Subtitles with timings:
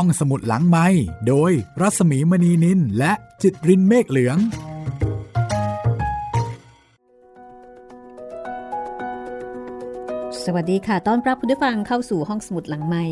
[0.00, 0.86] ห้องสมุดหลังไม้
[1.28, 4.38] โดยรัสมีมณีนินและจิตรินเมฆเหลือง
[10.44, 13.04] สวัสดีค่ะ ต้อนรับคุณผู้ฟังเข้าสู่ห้องสมุดหลังไม้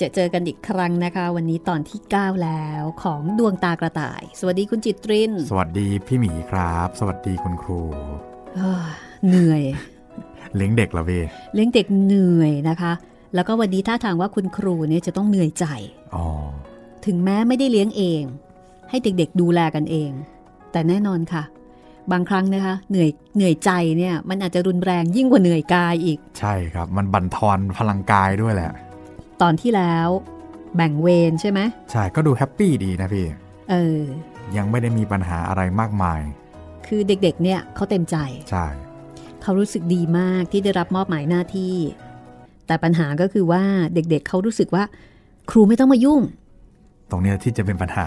[0.00, 7.80] จะเจอกันอีกครั้งนะคะ วันนี้ตอนที่ 9 แล้วของดวงตากระต่าย สวัสดีคุณจิตริน สวัสดีพี่หมีครับ สวัสดีคุณครู
[8.58, 8.72] อ้อ
[9.28, 9.62] เหนื่อย
[10.56, 11.10] เลี้ยงเด็กเหรอเว
[11.54, 12.92] เลี้ยงเด็กเหนื่อยนะคะ
[13.34, 15.66] แล้วก็วันนี้ท่าทางว่าคุณครูเนี่ยจะต้องเหนื่อยใจ
[16.14, 16.26] อ๋อ
[17.06, 18.22] ถึงแม้ไม่ได้เลี้ยงเอง
[18.90, 20.10] ให้เด็กๆดูแลกันเอง
[20.72, 21.42] แต่แน่นอนค่ะ
[22.12, 28.72] บางครั้งนะคะ เหนื่อยเหนื่อยใจเนี่ยมันอาจจะรุนแรงยิ่งกว่าเหนื่อยกายอีก ใช่ครับ มันบั่นทอนพลังกายด้วยแหละ
[29.42, 30.08] ตอนที่แล้ว
[30.76, 33.26] แบ่งเวรใช่ไหมใช่ก็ดูแฮปปี้ดีนะพี่
[33.70, 34.00] เออ
[34.56, 36.20] ยังไม่ได้มีปัญหาอะไรมากมาย
[36.86, 38.16] คือเด็กๆ เนี่ยเขาเต็มใจ
[38.50, 38.66] ใช่
[39.42, 41.74] เขารู้สึกดีมากที่ได้รับมอบหมายหน้าที่
[42.66, 43.62] แต่ปัญหาก็คือว่า
[43.94, 44.84] เด็กๆเเขารู้สึกว่า
[45.50, 46.20] ครูไม่ต้องมายุ่ง
[47.10, 48.06] ตรงเนี้ยที่จะเป็นปัญหา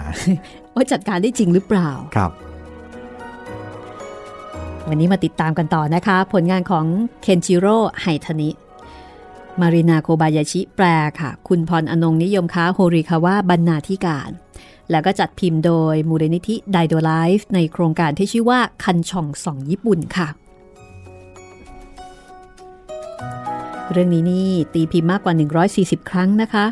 [0.74, 2.32] ว่าจัดการได้จริงหรือเปล่าครับ
[4.88, 6.84] วันนี้มาติดตามกันต่อนะคะ ผลงานของ
[7.22, 8.50] เคนจิโร่ไฮทานิ
[9.60, 10.86] มารินาโคบายาชิแปล
[11.20, 14.30] ค่ะ คุณพรอนงค์ นิยมค้าโฮริคาวะบรรณาธิการ
[14.90, 20.28] แล้วก็จัดพิมพ์โดยมูลนิธิไดโดไลฟ์ในโครงการที่ชื่อว่าคันช่องสองญี่ปุ่นค่ะ
[23.92, 25.34] เรื่องนี้นี่ตีพิมพ์มากกว่า
[26.02, 26.66] 140 ครั้งนะคะ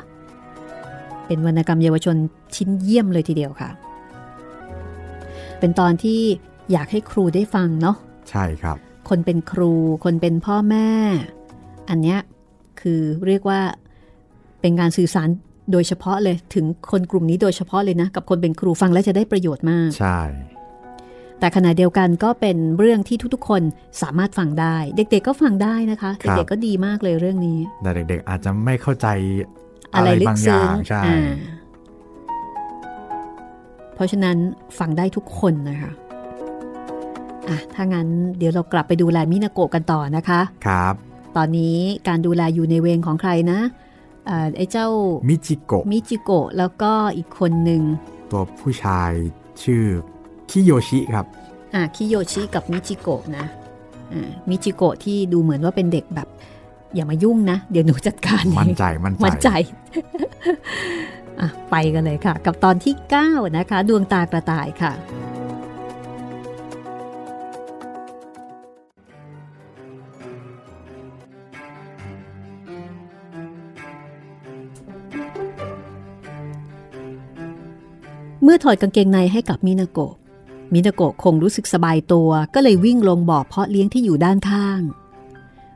[1.27, 2.17] เป็นวรรณกรรมเยาวชน
[2.55, 3.71] ชิ้นเยี่ยมเลยทีเดียวค่ะ
[5.59, 6.21] เป็นตอนที่
[6.73, 7.97] อยากให้ครูได้ฟังเนาะ
[8.31, 8.77] ใช่ครับ
[9.09, 9.73] คนเป็นครู
[10.05, 10.89] คนเป็นพ่อแม่
[11.91, 12.19] อันเนี้ย
[12.81, 13.61] คือเรียกว่า
[14.61, 15.29] เป็นการสื่อสาร
[15.73, 20.21] โดยเฉพาะเลยถึงคนกลุ่มนี้โดยเฉพาะเลยนะ กับคนเป็นครูฟังแล้วจะได้ประโยชน์มาก ใช่
[21.41, 23.63] แต่ขณะเดียวกันก็เป็นเรื่องที่ทุกๆ คน
[24.03, 29.07] สามารถฟังได้ เด็ก ๆ ก็ฟังได้นะคะครับเด็กๆก็ดีมากเลยเรื่องนี้ แต่เด็ก ๆ อาจจะไม่เข้าใจ
[29.41, 29.49] อะ
[29.95, 31.35] อะไรไรลึกบางอซึ้ย่างงใช่อ่า
[33.95, 34.37] เพราะฉะนั้น
[34.79, 35.93] ฟังได้ทุกคนนะคะ
[37.49, 38.09] อะถ้างั้น
[38.39, 40.95] เดี๋ยวเรากลับไปดูแลมินาโกะกันต่อนะคะครับ
[41.37, 41.77] ตอนนี้
[42.09, 43.61] การดูแลอยู่ในเวรของใครนะ
[44.27, 44.89] เอ่อไอ้เจ้า
[45.29, 47.83] มมิจิโกะมิจิโกะแล้วก็อีกคนหนึ่ง
[48.31, 49.13] ตัวผู้ชาย
[49.63, 49.85] ชื่อ
[50.51, 51.27] คิโยชิครับ
[51.75, 53.45] อะคิโยชิกับมิจิโกะนะ
[54.13, 56.29] อ่ามิจิโกะที่ดูเหมือนว่าเป็นเด็กแบบ
[56.95, 59.49] อย่ามายุ่งนะ เดี๋ยวหนูจัดการเองมั่นใจมั่นใจมั่นใจ
[61.41, 62.95] อะไปกันเลยค่ะ กับตอนที่
[63.27, 64.93] 9 นะคะ ดวงตากระต่ายค่ะ
[78.45, 80.15] เมื่อถอดกางเกงในให้กับมินาโกะ
[80.73, 84.81] มินาโกะคงรู้สึกสบายตัวก็เลยวิ่งลงบ่อเพาะเลี้ยงที่อยู่ด้านข้าง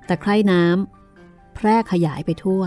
[0.06, 2.62] แต่ใคร่น้ำแพร่ขยายไปทั่ว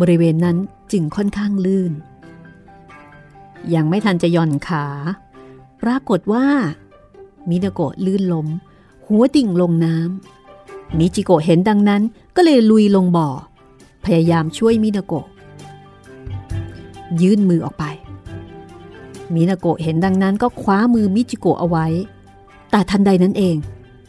[0.00, 0.56] บริเวณนั้น
[0.92, 1.92] จึงค่อนข้างลื่น
[3.74, 4.86] ยังไม่ทันจะย่อนขา
[5.82, 6.46] ปรากฏว่า
[7.48, 8.48] มินาโกะลื่นล้ม
[9.06, 12.02] หัวดิ่งลงน้ำมิจิโกะเห็นดังนั้น
[12.36, 13.28] ก็เลยลุยลงบ่อ
[14.04, 15.26] พยายามช่วยมินาโกะ
[17.22, 17.84] ยื่นมือออกไป
[19.34, 21.86] มินาโกะเห็นดังนั้นก็คว้ามือมิจิโกะเอาไว้
[22.70, 23.56] แต่ทันใดนั้นเอง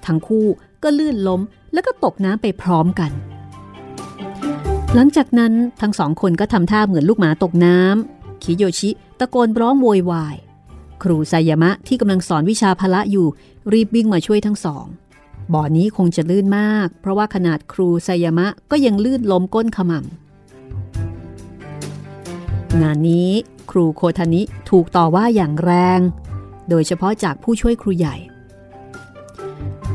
[0.06, 0.46] ทั้งคู่
[0.84, 1.42] ก็ลื่นล้ม
[1.74, 3.12] แล้วก็ตกน้ำไปพร้อมกัน
[4.96, 8.90] หลังจากนั้นทั้งสองคนก็ทำท่าเหมือนลูกหมาตกน้ำคิโยชิ
[9.20, 10.36] ตะโกนร้องโวยวาย
[11.04, 13.28] ครูไซยามะที่กำลังสอนวิชาพละอยู่
[13.74, 14.86] รีบวิ่งมาช่วยทั้งสอง
[15.54, 20.27] บ่อนี้คงจะลื่นมาก เพราะว่าขนาดครูไซยามะก็ยังลื่นล้มก้นขมำ
[22.84, 23.30] งานนี้
[23.72, 26.00] ครูโคทานิถูกต่อว่าอย่างแรง
[26.70, 28.16] โดยเฉพาะจากผู้ช่วยครูใหญ่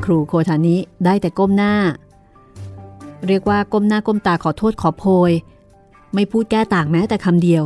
[0.05, 1.75] ครูโคทานิได้แต่ก้มหน้า
[3.27, 5.33] เรียกว่าก้มหน้าก้มตาขอโทษขอโพย
[6.15, 7.65] ไม่พูดแก้ต่างแม้แต่คำเดียว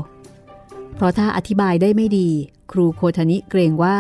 [0.95, 2.29] เพราะถ้าอธิบายได้ไม่ดี
[2.73, 3.99] ครูโคทานิเกรงว่า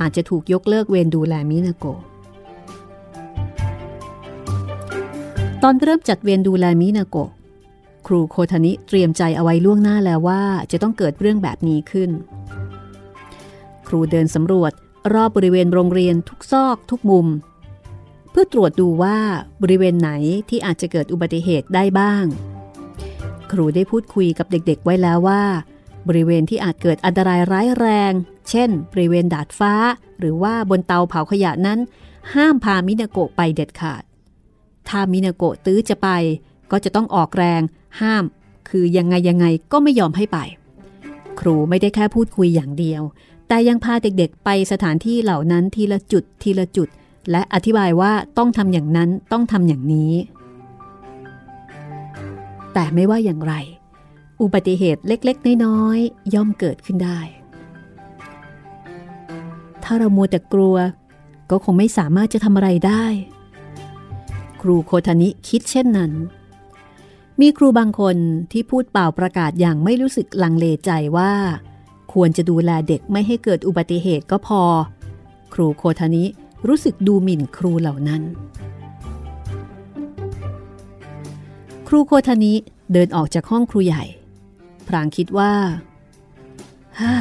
[0.00, 1.86] อาจจะถูกยกเลิกเวรดูแลมินาโก
[5.62, 7.30] ตอนเริ่มจัดเวรดูแลมินาโกะ
[8.06, 10.42] ครูโคทานิเตรียมใจเอาไว้ล่วงหน้าแล้วว่า
[10.72, 12.10] จะต้องเกิดเรื่องแบบนี้ขึ้น
[13.88, 14.72] ครูเดินสำรวจ
[15.14, 17.26] รอบบริเวณโรงเรียนทุกซอกทุกมุม
[18.30, 19.18] เพื่อตรวจดูว่า
[19.62, 20.10] บริเวณไหน
[20.48, 22.24] ที่อาจจะเกิดอุบัติเหตุได้บ้าง
[23.52, 25.42] ครูได้พูดคุยกับเด็กๆไว้แล้วว่า
[26.08, 28.12] บริเวณที่อาจเกิดอันตรายร้ายแรง
[28.50, 29.74] เช่น บริเวณดาดฟ้า
[30.18, 31.78] หรือว่าบนเตาเผาขยะนั้น
[32.34, 34.02] ห้ามพามินาโกะไปเด็ดขาด
[34.88, 36.08] ถ้ามินาโกะตื้อจะไป
[36.70, 37.62] ก็จะต้องออกแรง
[38.00, 38.24] ห้าม
[38.68, 40.38] คือยังไงยังไงก็ไม่ยอมให้ไป
[41.40, 43.02] ครูไม่ได้แค่พูดคุยอย่างเดียว
[43.48, 46.88] แต่ยังพาเด็กๆ ไปสถานที่เหล่านั้นทีละจุดทีละจุด
[47.30, 50.12] และอธิบายว่าต้องทำอย่างนั้นต้องทำอย่างนี้
[52.74, 53.54] แต่ไม่ว่าอย่างไร
[54.40, 57.20] อุบัติเหตุเล็กๆ น้อยๆย่อมเกิดขึ้นได้
[59.84, 60.76] ถ้าเรามัวแต่กลัว
[61.50, 63.04] ก็คงไม่สามารถจะทำอะไรได้
[64.60, 66.12] ครูโคทานิคิดเช่นนั้น
[67.40, 68.16] มีครูบางคน
[68.52, 71.32] ที่พูดเปล่าประกาศอย่างไม่รู้สึกลังเลใจว่า
[72.12, 74.62] ควรจะดูแลเด็กไม่ให้เกิดอุบัติเหตุก็พอ
[75.54, 76.24] ครูโคทานิ
[76.68, 78.22] รู้สึกดูหมิ่นครูเหล่านั้น
[81.88, 82.54] ครูโคทานิ
[82.92, 84.04] เดินออกจากห้องครูใหญ่
[84.88, 85.52] พรางคิดว่า
[87.00, 87.14] ฮ่า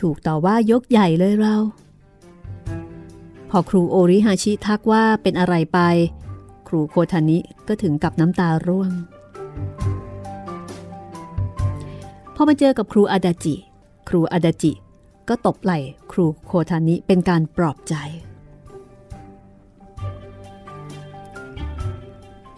[0.00, 1.56] ถูกต่อว่ายกใหญ่เลยเรา
[3.50, 5.78] พอครูโอริฮาชิทักว่าเป็นอะไรไป
[6.68, 7.38] ครูโคทานิ
[7.68, 8.90] ก็ถึงกับน้ำตาร่วง
[12.34, 13.54] พอมาเจอกับครูอาดาจิ
[14.08, 14.72] ครูอาดาจิ
[15.28, 15.78] ก็ตบไหล่
[16.12, 17.94] ครูโคทานิเป็นการปลอบใจ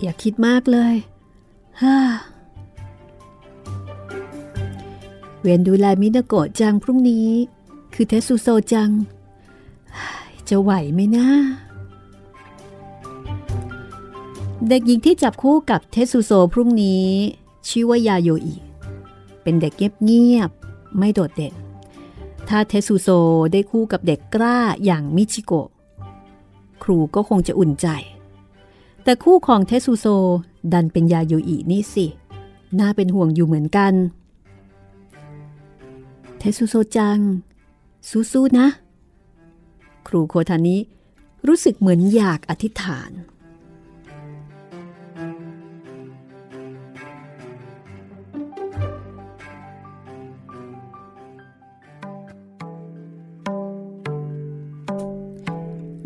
[0.00, 0.94] อย่าคิดมากเลย
[1.82, 1.96] ฮ่า
[5.40, 7.28] เวนดูแลมินาโกะจังพรุ่งนี้
[7.94, 8.90] คือเทสุโซจัง
[10.48, 11.26] จะไหวไหมนะ
[14.72, 17.06] เด็กหญิงที่จับคู่กับเทสุโซพรุ่งนี้
[17.68, 18.56] ชื่อว่ายาโยอิ
[19.42, 19.72] เป็นเด็ก
[20.04, 21.54] เงียบๆไม่โดดเด่น
[22.48, 23.08] ถ้าเทสุโซ
[23.52, 25.68] ได้คู่กับเด็กกล้าอย่างมิชิโกะ
[26.82, 27.86] ครูก็คงจะอุ่นใจ
[29.02, 30.06] แต่คู่ของเทสุโซ
[30.72, 32.06] ดันเป็นยาโยอินี่สิ
[32.78, 33.92] น่าเป็นห่วงอยู่เหมือนกัน
[36.38, 37.18] เทสุโซจัง
[38.32, 38.66] สู้ๆนะ
[40.06, 40.76] ครูโคทานิ
[41.46, 43.12] รู้สึกเหมือนอยากอธิษฐาน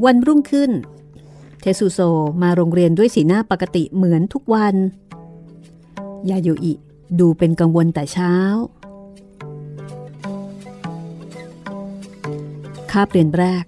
[0.05, 0.71] วันรุ่งขึ้น
[1.61, 2.01] เทสุโซ
[2.43, 4.75] มาโรงเรียนด้วยสีหน้าปกติเหมือนทุกวัน
[6.31, 6.73] ยาโยอิ
[7.19, 8.35] ดูเป็นกังวลแต่เช้า
[12.91, 13.65] คาบเรียนแรก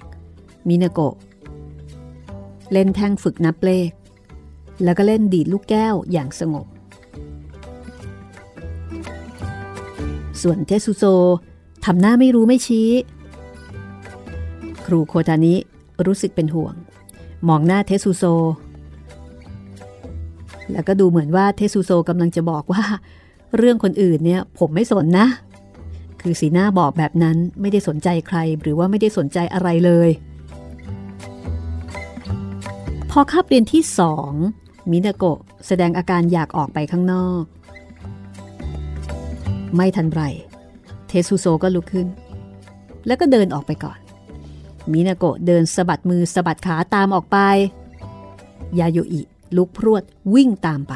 [0.69, 1.15] มินาโกะ
[2.73, 3.91] เล่นแท่งฝึกนับเลข
[4.85, 6.67] แล้วก็เล่นดีดลูกแก้วอย่างสงบ
[10.43, 11.05] ส่วนเทสุโซ
[11.85, 12.91] ทำหน้าไม่รู้ไม่ชี้
[14.87, 15.55] ครูโคทานิ
[16.07, 16.75] รู้สึกเป็นห่วง
[17.49, 18.25] มองหน้าเทสุโซ
[20.73, 22.85] แล้วก็ดูเหมือนว่าเทสุโซกำลังจะบอกว่า
[23.57, 25.27] เรื่องคนอื่นเนี่ยผมไม่สนนะ
[26.21, 30.11] คือสีหน้าบอกแบบนั้นไม่ได้สนใจใครหรือว่าไม่ได้สนใจอะไรเลย
[33.11, 34.33] พอคาบเรียนที่สอง
[34.91, 37.43] มินาโกะแสดงอาการอยากออกไปข้างนอก
[39.77, 40.23] ไม่ทันไร
[41.09, 42.07] เทสุโซก็ลุกขึ้น
[43.07, 43.99] แล้วก็เดินออกไปก่อน
[44.93, 47.37] มินาโกะเดินสะบัดมือสะบัดขาตามออกไป
[48.79, 49.23] ยาโยอิ
[49.57, 50.03] ลุกพรวด
[50.35, 50.95] วิ่งตามไป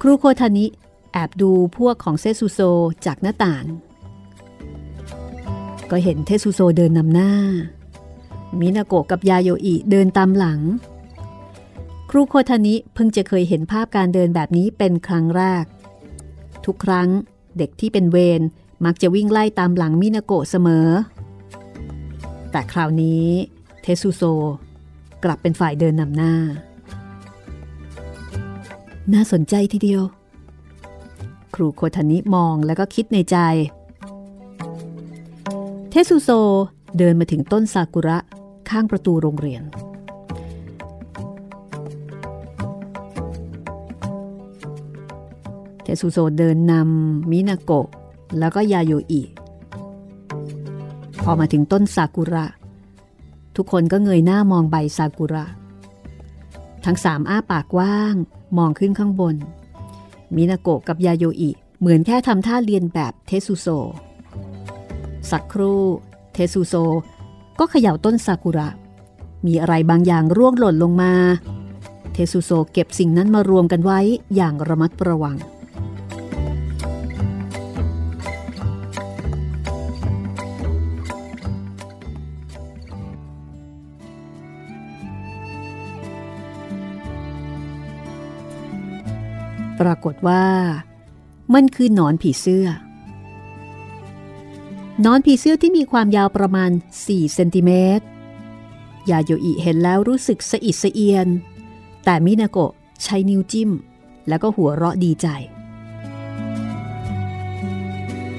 [0.00, 0.66] ครูโคทานิ
[1.12, 2.60] แอบดูพวกของเซซุโซ
[3.06, 3.64] จากหน้าต่าง
[5.90, 7.32] ก็เห็นเทซุโซเดินนำหน้า
[8.60, 10.60] มินาโกะกับยาโยอิเดินตามหลัง
[12.10, 15.64] ครูโคทานิเพิ่งจะเคยเห็นภาพการเดินแบบนี้เป็นครั้งแรก
[16.64, 17.08] ทุกครั้ง
[17.58, 18.40] เด็กที่เป็นเวร
[18.84, 20.88] มักจะวิ่งไล่ตามหลังมินาโกะเสมอ
[22.50, 23.26] แต่คราวนี้
[23.82, 24.22] เทซุโซ
[25.24, 26.34] กลับเป็นฝ่ายเดินนำหน้า
[29.12, 30.02] น่าสนใจทีเดียว
[31.54, 33.36] ครูโคทานิมองแล้วก็คิดในใจ
[35.90, 36.30] เทซุโซ
[36.98, 38.18] เดินมาถึงต้นซากุระ
[38.70, 39.62] ข้างประตูโรงเรียน
[45.82, 47.88] เทซุโซเดินนำมินาโกะ
[48.38, 49.22] แล้วก็ยาโยอิ
[51.20, 52.46] พอมาถึงต้นซากุระ
[53.56, 55.44] ทุกคนก็เงยหน้ามองใบซากุระ
[56.84, 58.14] ทั้งสามอ้าปากว้าง
[58.58, 59.36] มองขึ้นข้างบน
[60.34, 63.66] มินาโกะกับยาโยอิเหมือนแค่ทำท่าเรียนแบบเทซุโซ
[65.30, 65.84] สักครู่
[66.32, 66.74] เทซุโซ
[67.58, 68.68] ก็เขย่าต้นซากุระ
[69.46, 71.12] มีอะไรบางอย่างร่วงหล่นลงมา
[72.12, 74.00] เทซุโซเก็บสิ่งนั้นมารวมกันไว้
[74.36, 75.36] อย่างระมัดระวัง
[89.80, 90.44] ปรากฏว่า
[91.54, 92.66] มันคือหนอนผีเสื้อ
[95.04, 96.70] นอนผีเสื้อที่มีความยาวประมาณ
[97.02, 98.04] 4 เซนติเมตร
[99.10, 101.28] ยาโยอิเห็นแล้วรู้สึกสะอิดสะเอียน
[102.04, 103.70] แต่มินาโกะใช้นิ้วจิ้ม
[104.28, 105.26] แล้วก็หัวเราะดีใจ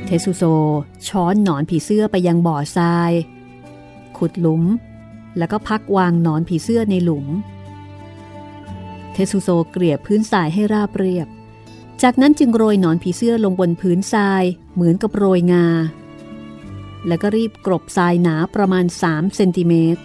[0.05, 0.43] เทสุโซ
[1.07, 3.11] ช้อนหนอนผีเสื้อไปยังบ่อทราย
[4.17, 4.63] ขุดหลุม
[5.37, 7.25] แล้วก็พักวางหนอนผีเสื้อในหลุม
[9.19, 11.27] ทสุโซเกลี่ยพื้นทรายให้ราบเรียบ
[12.03, 15.65] จากนั้นจึงโรยหนอนผีเสื้อลงบนพื้นทรายเหมือนกับโรยงา
[17.07, 20.01] แล้วก็รีบกรบทรายหนาประมาณ3เซนติเมตร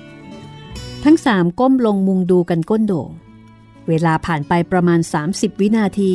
[1.04, 3.10] ทั้งสามก้มลงมุงดูกันก้นโด่ง
[3.88, 6.14] เวลาผ่านไปประมาณ 30 วินาที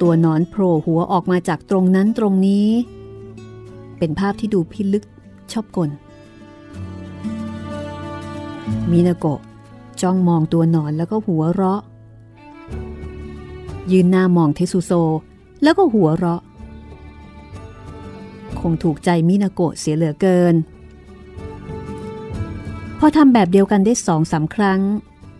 [0.00, 2.68] ตัวหนอนโผล่หัวออกมาจากตรงนั้นตรงนี้
[3.98, 5.04] เป็นภาพที่ดูพิลึก
[5.52, 5.90] ชอบกล
[8.90, 9.40] มินาโกะ
[10.02, 11.80] จ้องมองตัวนอนแล้วก็หัวเราะ
[13.92, 14.92] ยืนหน้ามองเทสุโซ
[15.62, 16.42] แล้วก็หัวเราะ
[18.60, 20.54] คงถูกใจมินาโกะเสียเหลือเกิน
[22.98, 24.80] พอทำแบบเดียวกันได้สองสาครั้ง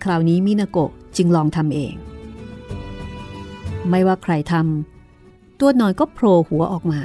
[0.05, 1.95] คราวนี้มินาโกะจึงลองทำเอง
[3.89, 7.01] ไม่ว่าใครทำตัวนอนก็โผล่หัวออกมา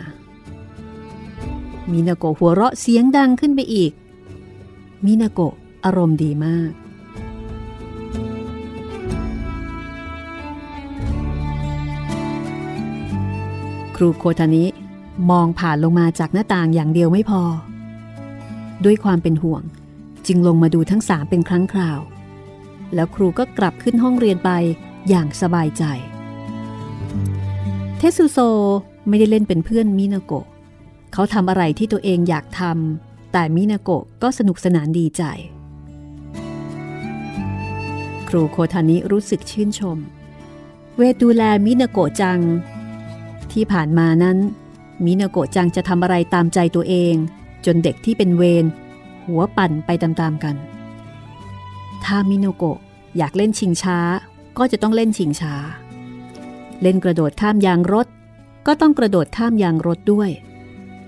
[1.91, 3.91] มินาโกะหัวเราะเสียงดังขึ้นไปอีก
[5.05, 5.53] มินาโกะ
[5.85, 6.71] อารมณ์ดีมาก
[14.03, 14.65] รูโคทานิ
[15.31, 17.43] มองผ่านลงมาจากหน้าต่างอย่างเดียวไม่พอ
[18.85, 19.63] ด้วยความเป็นห่วง
[20.27, 21.99] จึงลงมาดูทั้งสามเป็นครั้งคราว
[22.93, 24.51] แล้วครูก็กลับขึ้นห้องเรียนไป
[25.09, 25.83] อย่างสบายใจ
[27.97, 28.37] เทสุโซ
[29.07, 30.45] ไม่ได้เล่นเป็นเพื่อนมินาโกะ
[31.13, 35.23] เขาทำอะไรที่ตัวเองอยากทำแต่มินาโกะก็สนุกสนานดีใจ
[38.27, 39.97] ครูโคทานิรู้สึกชื่นชม
[40.97, 42.39] เวดูแลมินาโกะจัง
[43.53, 44.37] ที่ผ่านมานั้น
[45.05, 47.15] มินาโกะจังจะทำอะไรตามใจตัวเอง
[47.65, 48.65] จนเด็กที่เป็นเวร
[49.25, 50.55] หัวปั่นไปตามๆกัน
[52.03, 52.77] ถ้ามินาโกะ
[53.17, 53.97] อยากเล่นชิงช้า
[54.57, 55.55] ก็จะต้องเล่นชิงช้า
[56.81, 58.07] เล่นกระโดดข้ามยางรถ
[58.67, 60.29] ก็ต้องกระโดดข้ามยางรถด้วย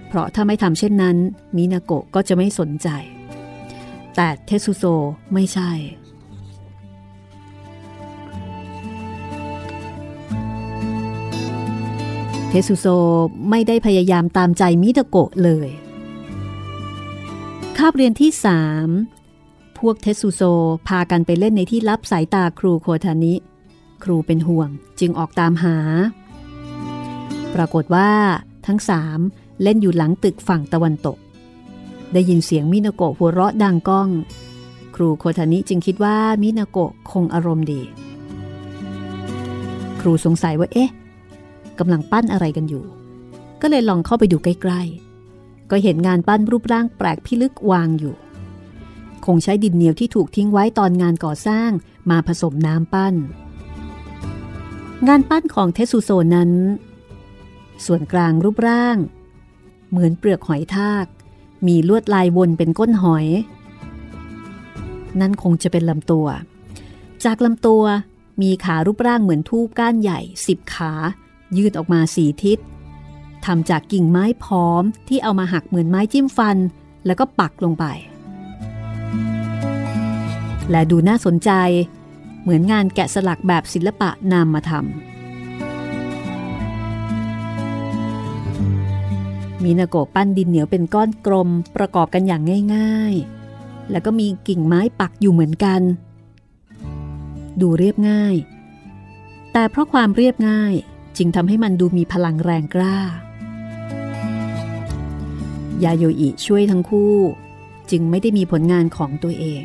[0.08, 1.18] เพราะถ้าไม่ทำเช่นนั้น
[1.56, 2.88] มินาโกะก็จะไม่สนใจ
[4.16, 4.84] แต่เทสุโซ
[5.34, 5.72] ไม่ใช่
[12.56, 12.88] ทสุโซ
[13.50, 15.70] ไม่ได้พยายามตามใจมิตโกะเลย
[17.78, 18.88] คาบเรียนที่สาม
[19.80, 20.42] พวกเทสุโซ
[20.88, 23.34] พากันไปเล่นในที่ลับสายตาครูโคทานิ
[24.04, 24.70] ครูเป็นห่วง
[25.00, 25.78] จึงออกตามหา
[27.54, 28.10] ปรากฏว่า
[28.68, 29.20] ทั้งสาม
[29.62, 31.18] เล่นอยู่หลังตึกฝั่งตะวันตก
[32.14, 34.10] ได้ยินเสียงมินาโกะหัวเราะดังก้อง
[34.96, 37.82] ครูโคทานิจึงคิดว่ามินาโกะคงอารมณ์ดี
[40.02, 40.90] ครูสงสัยว่าเอ๊ะ
[41.80, 42.86] กำลังปั้นอะไรกันอยู่
[43.62, 48.16] ก็เลยลองเข้าไปดูใกล้ๆ ก็เห็นงานปั้นรูปร่างแปลกพิลึกวางอยู่
[49.26, 51.70] คงใช้ดินเหนียวที่ถูกทิ้งไว้ตอนงานก่อสร้าง
[52.10, 53.16] มาผสมน้ำปั้น
[55.08, 56.52] งานปั้นของเทสุโซนั้น
[57.86, 58.98] ส่วนกลางรูปร่าง
[59.90, 61.06] เหมือนเปลือกหอยทาก
[61.68, 63.28] มีลวดลายวนเป็นก้นหอย
[65.20, 66.28] นั่นคงจะเป็นลำตัว
[67.24, 67.84] จากลำตัว
[68.42, 70.94] มีขารูปร่างเหมือนทูบก้านใหญ่สิบขา
[71.58, 72.60] ยืดออกมาสี่ทิศ
[73.46, 76.58] ทำจากกิ่งไม้พร้อมที่เอามาหักเหมือนไม้จิ้มฟัน
[77.06, 77.86] แล้วก็ปักลงไป
[80.70, 81.52] และดูน่าสนใจ
[82.42, 84.84] เหมือนงานแกะสลักแบบศิลปะนามมาทำ
[89.64, 92.42] มีนาโกปั้นดินเหนียวเป็นก้อนกลมประกอบกันอย่าง
[92.76, 93.14] ง่าย
[93.52, 95.82] ๆ แล้วก็มีกิ่งไม้ปักอยู่เหมือนกัน
[97.62, 98.36] ดูเรียบง่าย
[99.54, 100.74] แต่เพราะความเรียบง่าย
[101.18, 102.98] จึงทำให้มันดูมีพลังแรงกล้า
[105.84, 107.16] ยาโยอิช่วยทั้งคู่
[107.92, 109.64] จึงไม่ได้มีผลงานของตัวเอง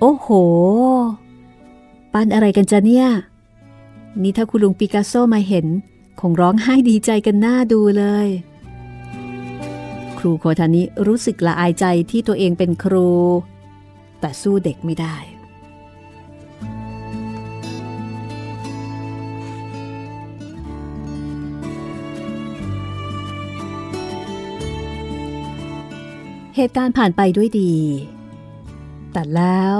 [0.00, 0.28] โอ้โห
[2.12, 3.06] ปันอะไรกันจะเนี่ย
[4.22, 5.66] นี่ถ้าคุณลุงปิกัสโซมาเห็น
[6.20, 8.28] คงร้องไห้ดีใจกันหน้าดูเลย
[10.18, 13.10] ครูโคทานิรู้สึกละอายใจที่ตัวเองเป็นครู
[14.20, 15.16] แต่สู้เด็กไม่ได้
[26.56, 27.74] เหตุการณ์ผ่านไปด้วยดี
[29.12, 29.78] แต่แล้ว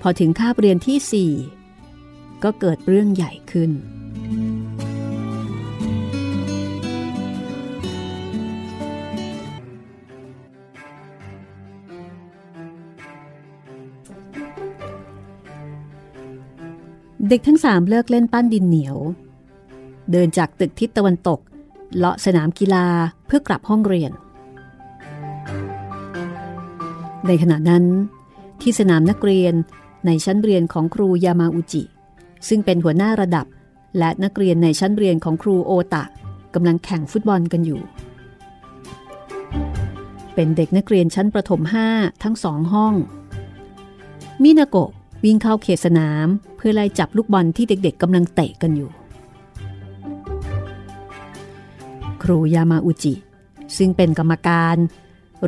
[0.00, 1.32] พอถึงคาบเรียนที่สี่
[2.44, 3.70] ก็เกิดเรื่องใหญ่ขึ้น
[17.28, 18.96] เด็กทั้งสามเลิกเล่นปั้นดินเหนียว
[20.12, 21.40] เดินจากตึกทิศตะวันตก
[21.96, 22.86] เลาะสนามกีฬา
[23.26, 24.12] เพื่อกลับห้องเรียน
[27.26, 27.84] ในขณะนั้น
[28.62, 29.54] ที่สนามนักเรียน
[30.06, 31.82] ในชั้นเรียนของครูยามาอุจิ
[32.48, 33.46] ซึ่งเป็นหัวหน้าระดับ
[33.98, 36.04] และนักเรียนในชั้นเรียนของครูโอตะ
[36.54, 37.80] กำลังแข่งฟุตบอลกันอยู่
[40.34, 41.88] เป็นเด็กนักเรียนชั้นประถมห้า
[42.22, 42.94] ทั้งสองห้อง
[44.42, 44.90] มินาโกะ
[45.24, 48.90] วิ่งเข้าเขตสนามเพื่อไล่จับลูกบอลที่เด็กๆกำลังเตะกันอยู่
[52.22, 53.14] ครูยามาอุจิ
[53.76, 54.76] ซึ่งเป็นกรรมการ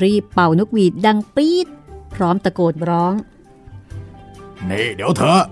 [0.03, 1.67] รีบเป่านกหวีดดังปี๊ด
[2.15, 3.15] พร้อมตะโกนร้อง
[4.71, 5.43] นี่เดี๋ยวเถอะ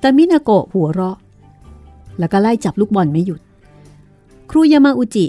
[0.00, 1.16] แต่มินาโกะหัวเราะ
[2.18, 3.40] แล้วก็ไล่จับลูกบอลไม่หยุด
[4.50, 5.26] ครูยามาอุจิ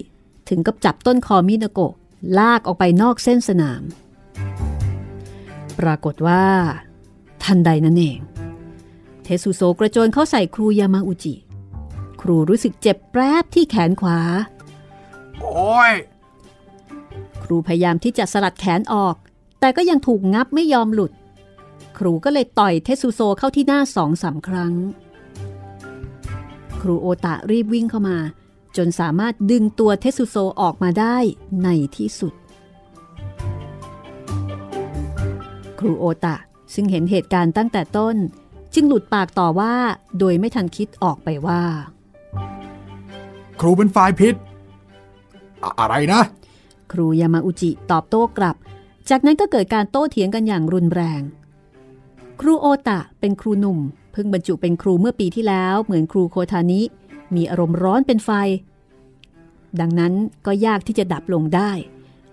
[0.50, 1.94] ถึงกับจับต้นคอมินาโกะ
[2.38, 3.82] ลากออกไปนอกเส้นสนาม
[5.80, 6.46] ปรากฏว่า
[7.46, 8.20] ทันใดนั่นเอง
[9.24, 11.36] เทสุโซกระโจนเข้าใส่ครูยามาอุจิ
[12.22, 14.20] ครูรู้สึกเจ็บแปรบที่แขนขวา
[15.42, 15.94] โอ้ย
[17.44, 19.16] ครูพยายามที่จะสลัดแขนออก
[19.60, 21.12] แต่ก็ยังถูกงับไม่ยอมหลุด
[21.98, 24.74] ครูก็เลยต่อยเทสุโซเข้าที่หน้าสองสามครั้ง
[26.82, 28.18] ครูโอตะรีบวิ่งเข้ามา
[28.78, 31.18] จนสามารถดึงตัวเทสุโซออกมาได้
[31.64, 32.34] ในที่สุด
[35.80, 36.36] ครูโอตะ
[36.74, 38.16] ซึ่งเห็นเหตุการณ์ตั้งแต่ต้น
[38.74, 39.74] จึงหลุดปากต่อว่า
[40.20, 41.62] โดยไม่ทันคิดออกไปว่า
[43.60, 44.36] ครูเป็นฝ่ายผิด
[45.64, 46.22] อะอะไรนะ
[46.92, 48.56] ครูยามาอุจิตอบโต้กลับ
[49.10, 51.22] จากนั้นก็เกิดการโต้เถียงกันอย่างรุนแรง
[52.42, 53.80] ครูโอตะเป็นครูหนุ่ม
[54.12, 56.82] เพิ่งบรรจุเป็นครูเมื่อปีที่แล้ว เหมือนครูโคทานิ
[57.36, 58.30] มีอารมณ์ร้อนเป็นไฟ
[59.80, 60.14] ดังนั้น
[60.46, 61.72] ก็ยากที่จะดับลงได้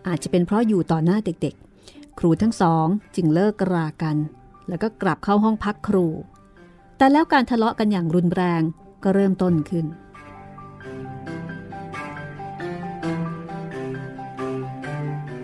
[0.07, 1.70] อาจจะเป็นเพราะอยู่ต่อหน้าเด็กๆ
[2.23, 2.87] ครูทั้งสอง
[3.17, 4.17] จึงเลิกรากัน
[4.69, 6.07] แล้วก็กลับเข้าห้องพักครู
[6.97, 8.63] แต่แล้วการทะเลาะกันอย่างรุนแรง
[9.03, 9.87] ก็เริ่มต้นขึ้น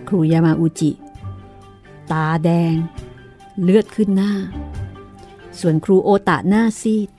[0.07, 0.91] ครูยามาอุจิ
[2.11, 2.75] ตาแดง
[3.63, 4.33] เลือดขึ้นหน้า
[5.59, 7.09] ส่วนครูโอตะหน้าซีด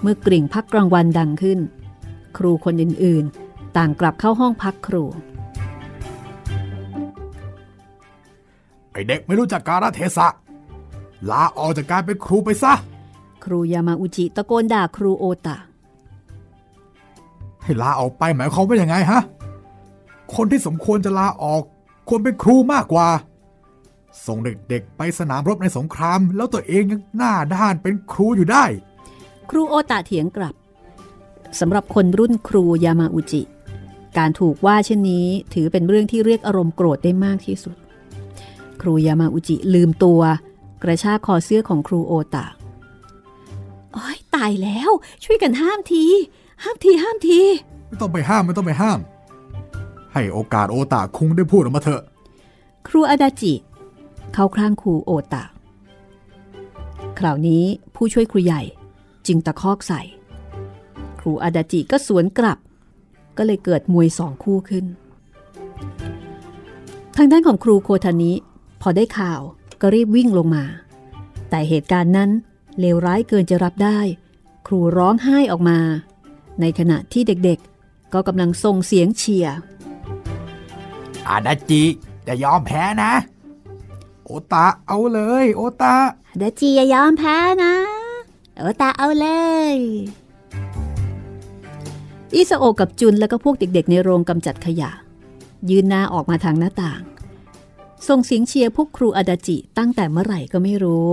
[0.00, 1.58] เมื่อกริ่งพักกลางวันดังขึ้น
[2.36, 5.04] ครูคนอื่นๆ ต่างกลับเข้าห้องพักครู
[9.06, 10.28] เด็กไม่รู้จักการะเทศะ
[11.30, 12.72] ลาออกจากการเป็นครูไปซะ
[13.44, 15.56] ครูยามาอุจิตะโกนด่าครูโอตะ
[17.62, 19.20] ให้ลาออกไปหมายความว่าอย่างไงฮะ
[20.34, 21.62] คนที่สมควรจะลาออก
[22.08, 23.08] ควรเป็นครูมากกว่า
[24.26, 28.64] ส่งเด็กๆไปสนามรบในสงคราม แล้วตัวเองยังหน้าด้านเป็นครูอยู่ได้
[29.50, 30.54] ครูโอตะเถียงกลับ
[31.60, 33.42] สำหรับคนรุ่นครูยามาอุจิ
[34.18, 37.76] การถูกว่าเช่นนี้ถือเป็นเรื่องที่เรียกอารมณ์โกรธได้มากที่สุด
[38.82, 40.20] ครูยามาอุจิลืมตัว
[40.82, 42.46] กระชากคอเสื้อของครูโอตะ
[43.92, 44.90] โอ้ยตายแล้ว
[45.24, 46.04] ช่วยกันห้ามที
[46.62, 47.40] ห้ามทีห้ามที
[47.88, 48.98] ไม่ต้องไปห้ามไม่ต้องไปห้าม
[50.12, 52.02] ให้โอกาสโอตาคุงได้พูดออกมาเถอะ
[52.88, 53.54] ครูอาดาจิ
[54.32, 55.44] เข้าคลั่งครูโอตะ
[57.18, 57.64] คราวนี้
[57.94, 58.62] ผู้ช่วยครูใหญ่
[59.26, 60.02] จึงตะคอกใส่
[61.20, 62.58] ครูอาดาจิก็สวนกลับ
[63.36, 64.84] ก็เลยเกิดมวยสองคู่ขึ้น
[67.16, 68.32] ทางด้านของครูโคทานิ
[68.80, 69.40] พอได้ข่าว
[69.80, 70.64] ก็รีบวิ่งลงมา
[71.50, 72.30] แต่เหตุการณ์นั้น
[72.80, 73.98] เลวร้ายเกินจะรับได้
[74.66, 75.78] ครูร้องไห้ออกมา
[76.60, 79.56] ในขณะที่เด็กๆ ก็กำลังส่งเสียงเชียร์
[81.28, 81.82] อาดาจิ
[82.26, 83.12] จะยอมแพ้นะ
[84.24, 85.94] โอตาเอาเลย โอตา
[86.38, 87.74] เดจีอย่ายอมแพ้นะ
[88.56, 89.28] เออตาเอาเล
[89.72, 89.76] ย
[92.34, 94.90] อิสโอะกับจุนแล้วก็พวกเด็กๆ ในโรงกำจัดขยะ
[95.70, 97.00] ยืนหน้าออกมาทางหน้าต่าง
[98.06, 101.12] ส่งเสียงเชียร์พวกครูอาดาจิตั้งแต่เมื่อไหร่ก็ไม่รู้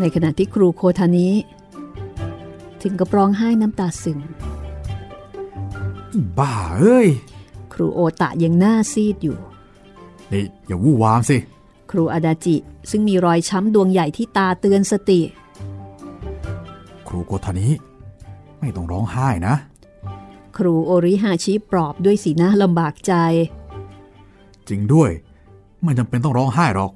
[0.00, 1.28] ในขณะที่ครูโคทานิ
[2.82, 4.20] ถึงกับร้องไห้น้ำตาซึม
[6.38, 7.08] บ้าเอ้ย
[7.72, 9.38] ครูโอตะยังหน้าซีดอยู่
[10.32, 11.36] นี่อย่าวู่วามสิ
[11.90, 12.56] ครูอาดาจิ
[12.90, 15.20] ซึ่งมีรอยช้ำดวงใหญ่ที่ตาเตือนสติ
[17.08, 17.68] ครูโกทานิ
[18.60, 19.54] ไม่ต้องร้องไห้นะ
[20.56, 23.12] ครูโอริฮาชิปลอบด้วยสีหน้าลำบากใจ
[24.68, 25.10] จริงด้วย
[25.82, 26.92] ไม่จำเป็นต้องร้องไห้หรอก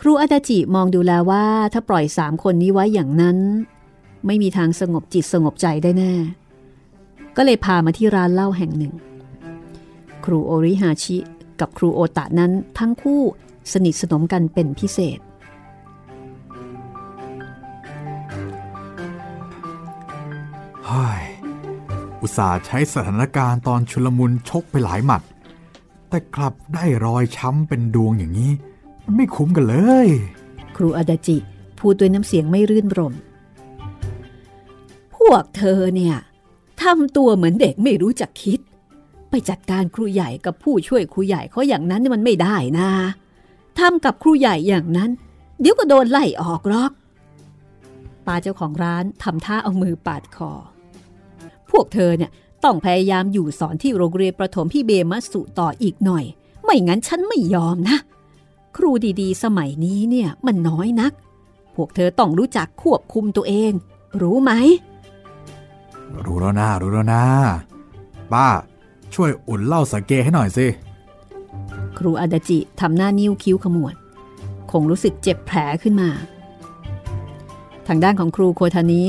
[0.00, 3.38] ครูอาดาจิมองดูแล้วว่า ถ้าปล่อยสามคนนี้ไว้อย่างนั้น
[4.26, 6.12] ไม่มีทางสงบจิตสงบใจได้แน่
[7.36, 8.94] ก็เลยพามาที่ร้านเหล้าแห่งหนึ่ง
[10.24, 11.18] ครูโอริฮาชิ
[11.60, 13.20] กับครูโอตะนั้นทั้งคู่
[13.72, 15.18] สนิทสนมกันเป็นพิเศษ
[22.22, 25.22] อุตส่าห์ใช้สถานการณ์ตอนชุลมุนชกไปหลายหมัด
[26.08, 28.52] แต่กลับได้รอยช้ำเป็นดวงอย่างนี้
[29.04, 30.08] มันไม่คุ้มกันเลย
[30.76, 31.36] ครูอาดาจิ
[31.78, 33.14] พูดด้วยน้ำเสียงไม่รื่นรม
[35.14, 36.16] พวกเธอเนี่ย
[36.82, 38.60] ทำตัวเหมือนเด็กไม่รู้จักคิด
[39.30, 42.88] ไปจัดการครูใหญ่กับผู้ช่วยครูใหญ่เขาอย่างนั้นมันไม่ได้นะ
[43.78, 45.10] ทำกับครูใหญ่อย่างนั้น
[45.60, 46.92] เดี๋ยวก็โดนไล่ออกหรอก
[48.26, 50.52] ป้าเจ้าของร้านทำท่าเอามือปาดคอ
[51.72, 52.30] พวกเธอเนี่ย
[52.64, 56.24] ต้องพยายามอยู่สอนที่โรงเรียนประถมพี่เบมัสุต่ออีกหน่อย
[56.64, 57.98] ไม่งั้นฉันไม่ยอมนะ
[58.76, 61.12] ครูดีๆ สมัยนี้เนี่ยมันน้อยนัก
[61.74, 63.72] พวกเธอต้องรู้จักควบคุมตัวเอง
[64.22, 64.52] รู้ไหม
[66.24, 67.22] รู้แล้วนะรู้แล้วนะ
[68.32, 68.46] ป้า
[69.14, 70.66] ช่วยอุ่นเหล้าสาเกให้หน่อยสิ
[71.98, 73.94] ครูอาดาจิทำหน้านิ้วคิ้วขมวด
[74.72, 76.10] คงรู้สึกเจ็บแผลขึ้นมา
[77.86, 79.06] ทางด้านของครูโคทานี้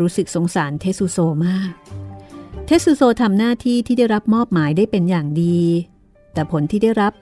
[0.00, 1.70] รู้สึกสงสารเทสุโซมาก
[2.68, 5.58] เทสุโซทำหน้าที่ที่ได้รับมอบหมายได้เป็นอย่างดี
[6.32, 7.12] แต่ผลที่ได้รับ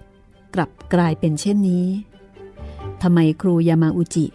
[0.54, 1.86] กลับกลายเป็นเช่นนี้
[3.02, 4.26] ทำไมครูยามาอุจิ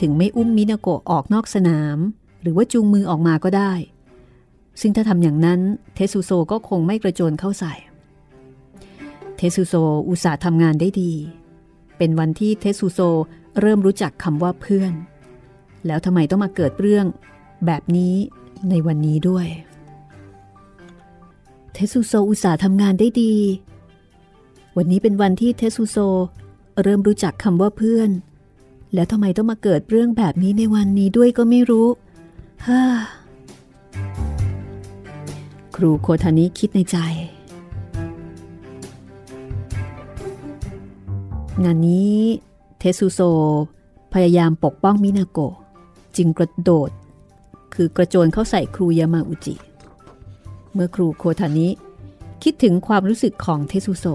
[0.00, 1.98] ถึงไม่อุ้มมินาโกะออกนอกสนาม
[2.42, 3.72] หรือว่าจูงมือออกมาก็ได้
[4.80, 5.60] ซึ่งถ้าทำอย่างนั้น
[5.94, 7.74] เทสุโซก็คงไม่กระโจนเข้าใส่
[9.36, 9.74] เทสุโซ
[10.08, 11.12] อุตส่าห์ทำงานได้ดี
[11.98, 13.00] เป็นวันที่เทสุโซ
[13.60, 14.92] เริ่มรู้จักคำว่าเพื่อน
[15.86, 17.06] แล้วทำไมต้องมาเกิดเรื่อง
[17.66, 18.14] แบบนี้
[18.70, 19.48] ในวันนี้ด้วย
[21.78, 23.34] เทสุโซอุตส่าห์ทำงานได้ดี
[24.76, 25.96] วันนี้เป็นวันที่เทสุโซ
[26.82, 28.10] เริ่มรู้จักคำว่าเพื่อน
[28.94, 31.88] แล้วทำไมต้องมาเกิดเรื่องแบบนี้ในวันนี้ด้วยก็ไม่รู้
[32.66, 32.82] ฮ่า
[35.76, 36.96] ครูโคทานิคิดในใจ
[41.64, 42.16] งานนี้
[42.78, 43.20] เทสุโซ
[44.14, 45.54] พยายามปกป้องมินาโกะ
[46.16, 46.90] จึงกระโดด
[47.74, 49.54] คือกระโจนเข้าใส่ครูยามาอุจิ
[50.78, 51.68] เมื่อครูโคทานิ
[52.42, 54.06] คิดถึงความรู้สึกของเทสุโซ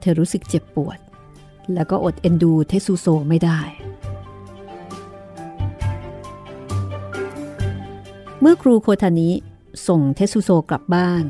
[0.00, 0.98] เธอรู้สึกเจ็บปวด
[1.74, 3.60] แล้วก็อดเอ็นดูเทสุโซไม่ได้
[8.40, 9.30] เมื่อครูโคทานิ
[9.88, 11.24] ส่งเทสุโซกลับบ้าน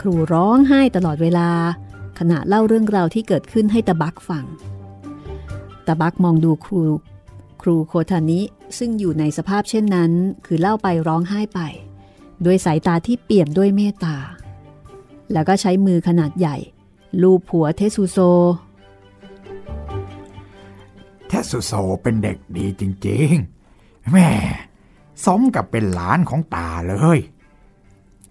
[0.00, 1.50] ครูร้องไห้ตลอดเวลา
[2.18, 4.44] ขณะเล่าเรื่องราวที่เกิดขึ้นให้ตาบักฟัง
[5.86, 6.82] ตาบักมองดูครู
[7.62, 8.40] ครูโคทานิ
[8.78, 10.12] ซึ่งอยู่ในสภาพเช่นนั้น
[10.46, 11.60] คือเล่าไปร้องไห้ไป
[12.44, 14.16] ด้วยสายตาที่เปี่ยมด้วยเมตตา
[15.32, 16.56] แล้วก็ใช้มือขนาดใหญ่
[17.22, 18.18] ลูบหัวเทสุโซ
[21.28, 24.28] เทสุโซเป็นเด็กดีจริงๆ แม่
[25.24, 27.18] สมกับเป็นหลานของตาเลย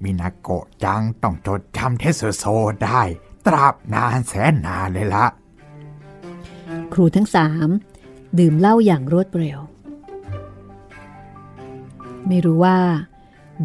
[0.03, 2.45] มินาโกะจังต้องจดจำเทสุโซ
[2.83, 3.01] ได้
[3.45, 5.25] ตราบนานแสนนานเลยละ
[6.93, 7.69] ครูทั้งสาม
[8.39, 9.59] ดื่มเหล้าอย่างรวดเร็ว
[12.27, 12.77] ไม่รู้ว่า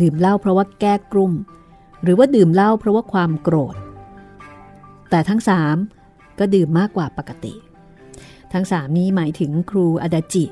[0.00, 1.32] ดื่มเหล้าเพราะว่าแก้กลุ่ม
[2.02, 3.76] หรือว่าดื่มเหล้าเพราะว่าความโกรธ
[5.10, 5.76] แต่ทั้งสาม
[6.38, 7.54] ก็ดื่มมากกว่าปกติ
[8.52, 10.44] ทั้งสามนี้หมายถึงครูอาดาจิ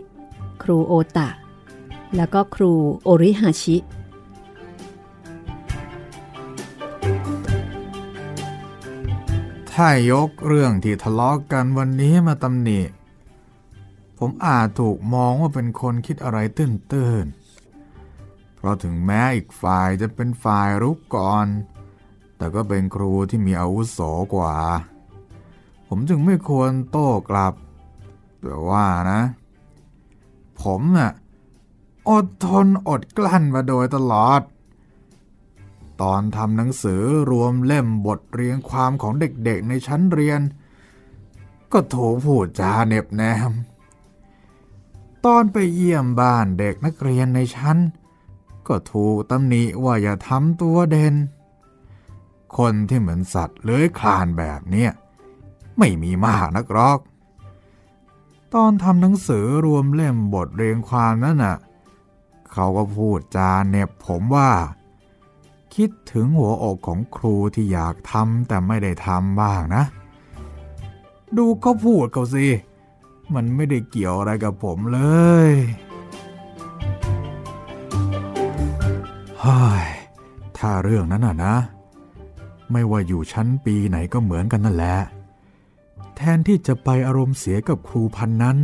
[0.63, 1.31] ครูโอตะ
[2.17, 2.73] แล้วก็ครู
[3.05, 3.77] โอริฮาชิ
[9.73, 12.81] ถ้ายกเรื่องที่ทะเลาะกกันวันนี้มาตำหนิ
[14.19, 17.46] ผมอาจถูกมองว่าเป็นคนคิดอะไรตื้นๆ
[18.57, 21.47] เพราะถึงแม้อีกฝ่ายจะเป็นฝ่ายรุกก่อน
[22.37, 23.99] แต่ก็เป็นครูที่มีอาวุโส
[24.35, 24.57] กว่า
[25.89, 27.55] ผมจึงไม่ควรโต้กลับ
[28.41, 29.23] แต่ว่านะ
[30.61, 31.13] ผมน่ะ
[32.11, 34.43] อดทนอดกลั้นมาโดยตลอด
[36.03, 40.41] ตอนทำหนังสือรวมเล่มบทเรียงความของเด็กๆในชั้นเรียน
[41.73, 43.53] ก็โถพูดจาเหน็บแนม
[45.27, 47.79] ตอนไปเยี่ยมบ้านเด็กนักเรียนในชั้น
[48.69, 51.15] ก็ถูกตำหนิว่าอย่าทำตัวเด่น
[52.57, 54.91] คนที่เหมือนสัตว์เลื้อยคลานแบบเนี้ย
[55.79, 57.01] ไม่มีมากนักหรอก
[58.55, 61.57] ตอนทำหนังสือรวมเล่มบทเรียงความนั่นน่ะ
[62.53, 64.51] เขาก็พูดจาเหน็บผมว่า
[65.75, 69.85] คิดถึงหัวอกของครูที่อยากทำแต่ไม่ได้ทำบ้างนะ
[71.37, 72.47] ดูเขาพูดเขาสิ
[73.35, 75.01] มันไม่ได้เกี่ยวอะไรกับผมเล
[75.49, 75.51] ย
[79.47, 79.87] ฮ้ย
[80.59, 81.57] ถ้าเรื่องนั้นน่ะนะ
[82.73, 84.97] ไม่ว่าอยู่ชั้นปีไหนก็เหมือนกันนั่นแหละ
[86.17, 88.59] แทนที่จะไปอารมณ์เสียกับครูพันนั้น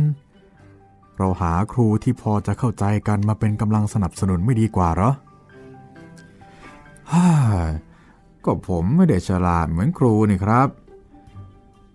[1.17, 5.11] เราหาครูที่พอจะเข้าใจกันมาเป็นกำลังสนับสนุนไม่ดีกว่าเหรอ
[7.11, 7.27] ฮ่า
[8.45, 10.69] ก็ผมไม่ได้ฉลาดเหมือนครูนี่ครับ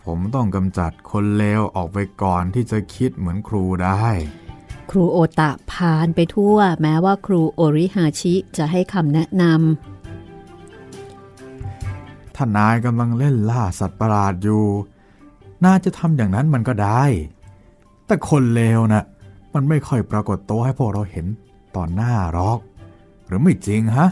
[0.05, 4.05] ผมต้องกำจัดคนเลวออกไปก่อนที่จะคิดเหมือนครูได้
[4.91, 9.45] ครูโอตะพานไปทั่ว แม้ว่าครูโอริฮาชิจะให้คำแนะน
[12.35, 14.65] ถ้านายกำลังเล่นล่าสัตว์ประหลาดอยู่
[15.65, 17.05] น่าจะทำอย่างนั้นมันก็ได้
[18.07, 19.05] แต่คนเลวนะ่ะ
[19.55, 21.27] มันไม่ค่อยปรากฏตัวให้พวกเราเห็น
[21.77, 22.59] ตอนหน้าหรอก
[23.27, 24.09] หรือไม่จริงฮะ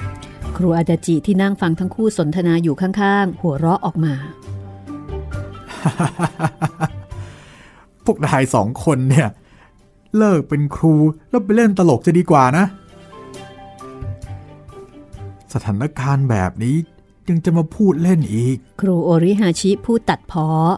[0.00, 4.14] ำครูอาดาจิที่นั่งฟังทั้งคู่สนทนาอยู่ข้างๆ หัวเราะออกมา
[8.04, 9.28] พวกนายสองคนเนี่ย
[10.16, 10.94] เลิกเป็นครู
[11.30, 12.64] แล้วไปเล่นตลกจะดีกว่านะ
[15.52, 16.76] สถานการณ์แบบนี้
[17.28, 20.74] ยังจะมาพูดเล่นอีก ครูโอริฮาชิพูดตัดเพาะ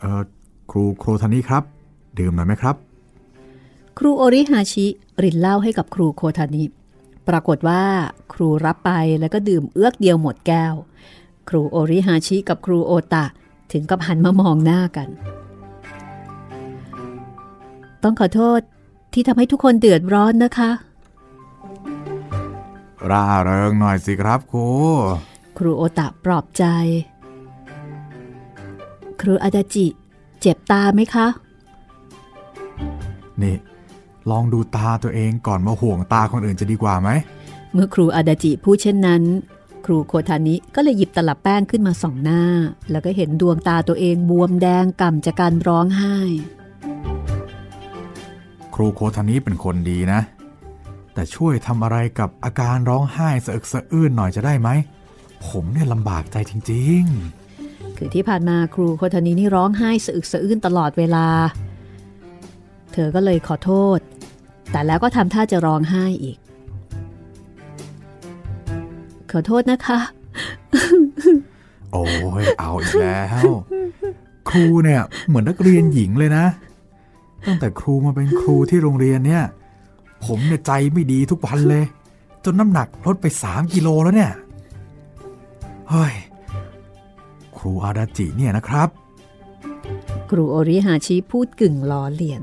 [0.00, 0.22] เออ
[0.70, 1.62] ครูโครทานิครับ
[2.18, 2.76] ดื่มหน่อยไหมครับ
[3.98, 4.86] ครูโอริฮาชิ
[5.22, 6.64] รินเหล้าให้กับครูโคทานิ
[7.28, 7.82] ปรากฏว่า
[8.32, 8.90] ครูรับไป
[9.20, 10.74] แล้วก็ดื่มเอื้อกเดียวหมดแก้ว
[11.48, 13.24] ครูโอริฮาชิกับครูโอตะ
[13.72, 15.08] ถึงกับหันมามองหน้ากัน
[18.04, 18.60] ต้องขอโทษ
[19.12, 20.70] ที่ทำให้ทุกคนเดือดร้อนนะคะ
[23.10, 24.66] ร่าเริงหน่อยสิครับครู
[25.58, 26.64] ครูโอตะปลอบใจ
[29.20, 29.86] ครูอาดาจิ
[30.40, 31.26] เจ็บตาไหมคะ
[33.42, 33.56] นี่
[34.30, 37.10] ลองดูตาตัวเองก่อนมาห่วงตาคนอื่นจะดีกว่าไหม
[37.72, 39.22] เมื่อครูอาดาจิพูดเช่นนั้น
[39.84, 42.42] ครูโคทานิก็เลยหยิบตลับแป้งขึ้นมาส่องหน้า
[42.90, 46.18] แล้วก็เห็นดวงตาตัวเองบวมแดงก่ำจากการร้องไห้
[48.74, 50.20] ครูโคทานิเป็นคนดีนะ
[51.14, 54.68] แต่ช่วยทำอะไรกับอาการร้องไห้สะอึกสะอื้นหน่อยจะได้ไหม
[55.46, 57.04] ผมเนี่ยลำบากใจจริง
[57.96, 61.26] คือที่ผ่านมาครูโคทานินี่ร้องไห้สะอึกสะอื้นตลอดเวลา
[62.92, 63.98] เธอก็เลยขอโทษ
[64.70, 66.38] แต่แล้วก็ทำท่าจะร้องไห้อีก
[69.30, 72.04] ขอโทษนะคะๆโอ้
[72.42, 73.50] ยเอาอีกแล้ว
[74.48, 76.44] ครูเนี่ยเหมือนนักเรียนหญิงเลยนะ
[77.46, 79.44] ตั้งแต่ครูมาเป็นครูที่โรงเรียนเนี่ย
[80.24, 81.84] ผมเนี่ยใจไม่ดีทุกวันเลย
[82.44, 84.32] จนน้ำหนักลดไปสามกิโลแล้วเนี่ย
[85.90, 86.14] เฮ้ย
[87.56, 88.88] ครูอาดาจิเนี่ยนะครับ
[90.30, 92.42] ครูโอริฮาชิพูดกึ่งล้อเลียน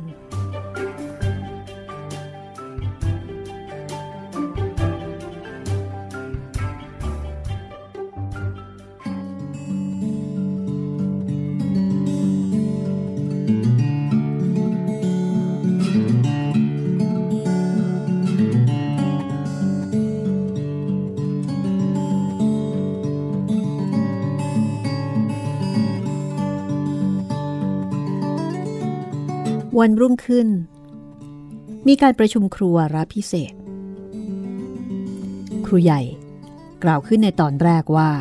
[29.81, 30.47] วันรุ่งขึ้น
[31.87, 33.53] มีการประชุมครัวรับพิเศษ
[35.65, 36.01] ครูใหญ่
[36.83, 38.11] กล่าวขึ้นในตอนแรกว่า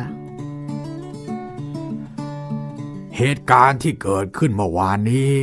[3.17, 5.33] เหตุการณ์ที่เกิดขึ้นเมื่อวานนี้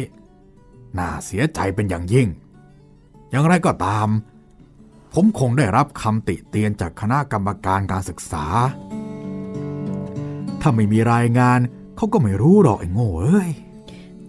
[0.99, 2.29] น่าเสียใจเป็นอย่างยิ่ง
[3.31, 4.09] อย่างไรก็ตาม
[5.13, 8.45] ผมคงได้รับคำติเตียนจากคณะกรรมการการศึกษา
[10.61, 11.59] ถ้าไม่มีรายงาน
[11.97, 13.51] เขาก็ไม่รู้หรอกไอ้โง่เอ้ย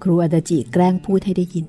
[0.03, 1.65] ครูอาดาจิแกล้งพูดให้ได้ยิน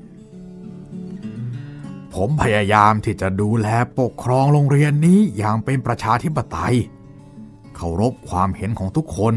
[2.14, 3.68] ผมพยายามที่จะดูแล
[3.98, 6.76] ปกครองโรงเรียนนี้อย่างเป็นประชาธิปไตย
[7.76, 9.34] เคารพความเห็นของทุกคน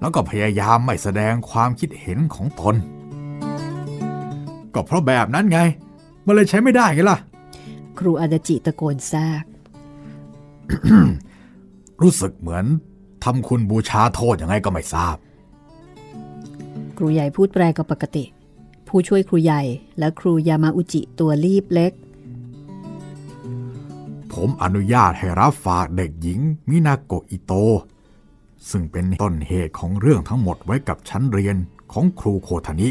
[0.00, 2.74] แล้วก็พยายามไม่แสดงความคิดเห็นของตน
[4.74, 5.60] ก็เพราะแบบนั้นไง
[6.26, 7.18] มันเลยใช้ไม่ได้ไงล่ะ
[7.98, 9.44] ครูอาดาจิตะโกนแทรก
[12.02, 12.64] รู้สึกเหมือน
[13.24, 15.16] ทำคุณบูชาโทษยังไงก็ไม่ทราบ
[16.96, 18.24] ครูใหญ่พูดแปลกับปกติ
[18.96, 19.62] ผู้ช่วยครูใหญ่
[19.98, 21.92] และครูยามาอุจิตัวรีบเล็ก
[24.32, 27.52] ผมอนุญาตให้รับฝากเด็กหญิง มินาโกอิโต
[28.70, 31.56] ซึ่งเป็นต้นเหตุของเรื่องทั้งหมดไว้กับชั้นเรียน
[31.92, 32.88] ของครูโคทานิ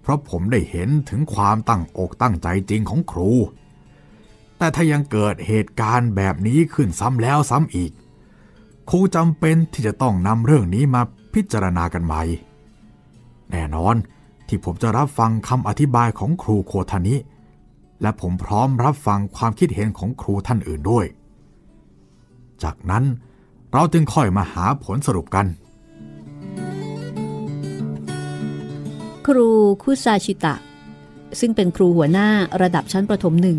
[0.00, 3.30] เพราะผมได้เห็นถึงความตั้งอกตั้งใจจริงของครู
[4.58, 7.92] แต่ถ้ายังเกิดเหตุการณ์แบบนี้ขึ้นซ้ำแล้วซ้ำอีก
[8.90, 11.02] ครูจำเป็นที่จะต้องนำเรื่องนี้มา
[11.34, 12.22] พิจารณากันใหม่
[13.52, 13.96] แน่นอน
[14.50, 17.16] ที่ผมจะรับฟังคำอธิบายของครูโคทานิ
[18.02, 21.06] และผมพร้อมรับฟังความคิดเห็นของครูท่านอื่นด้วย
[22.62, 23.04] จากนั้น
[23.72, 25.46] เราจึงค่อยมาหาผลสรุปกัน
[29.26, 29.48] ครู
[29.82, 30.54] คุซาชิตะ
[31.40, 32.28] ซึ่งเป็นครูหัวหน้า
[32.62, 33.58] ระดับชั้นประถมหนึ่ง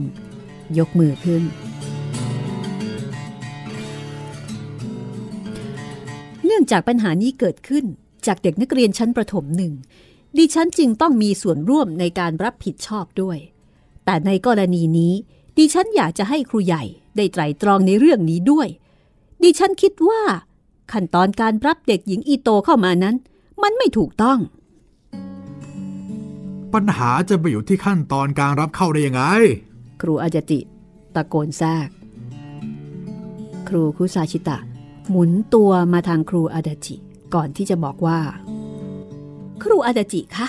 [0.78, 1.44] ยกมือขึ้น
[6.46, 7.86] เนื่องจากปัญหานี้เกิดขึ้น
[8.28, 9.74] จากเด็กนักเรียนชั้นประถมหนึ่ง
[10.38, 13.38] ดิฉันจึงต้องมีส่วนร่วมในการรับผิดชอบด้วย
[14.06, 15.14] แต่ในกรณีนี้
[15.58, 16.84] ดิฉันอยากจะให้ครูใหญ่
[17.16, 18.68] ได้ไตร่ตรองในเรื่องนี้ด้วย
[19.44, 20.22] ดิฉันคิดว่า
[20.92, 23.16] ขั้นตอนการรับเด็กหญิงอีโตเข้ามานั้น
[23.64, 24.40] มันไม่ถูกต้อง
[26.74, 29.24] ปัญหาจะไปอยู่ที่ขั้นตอนการรับเข้าได้ยังไง
[30.02, 30.60] ครูอาจติ
[31.16, 31.90] ตะโกนแทรก
[33.68, 34.58] ครูคุซาชิตะ
[35.10, 36.96] หมุนตัวมาทางครูอาดาจิ
[37.34, 38.20] ก่อนที่จะบอกว่า
[39.62, 40.48] ครูอาดาจิคะ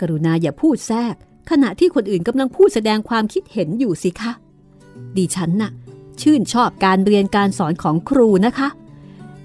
[0.00, 1.14] กรุณาอย่าพูดแทรก
[1.50, 4.32] ขณะที่คนอื่นกำลังพูดแสดงความคิดเห็นอยู่สิคะ
[5.16, 5.72] ดิฉันน่ะ
[6.20, 8.68] ชื่นชอบการเรียนการสอนของครูนะคะ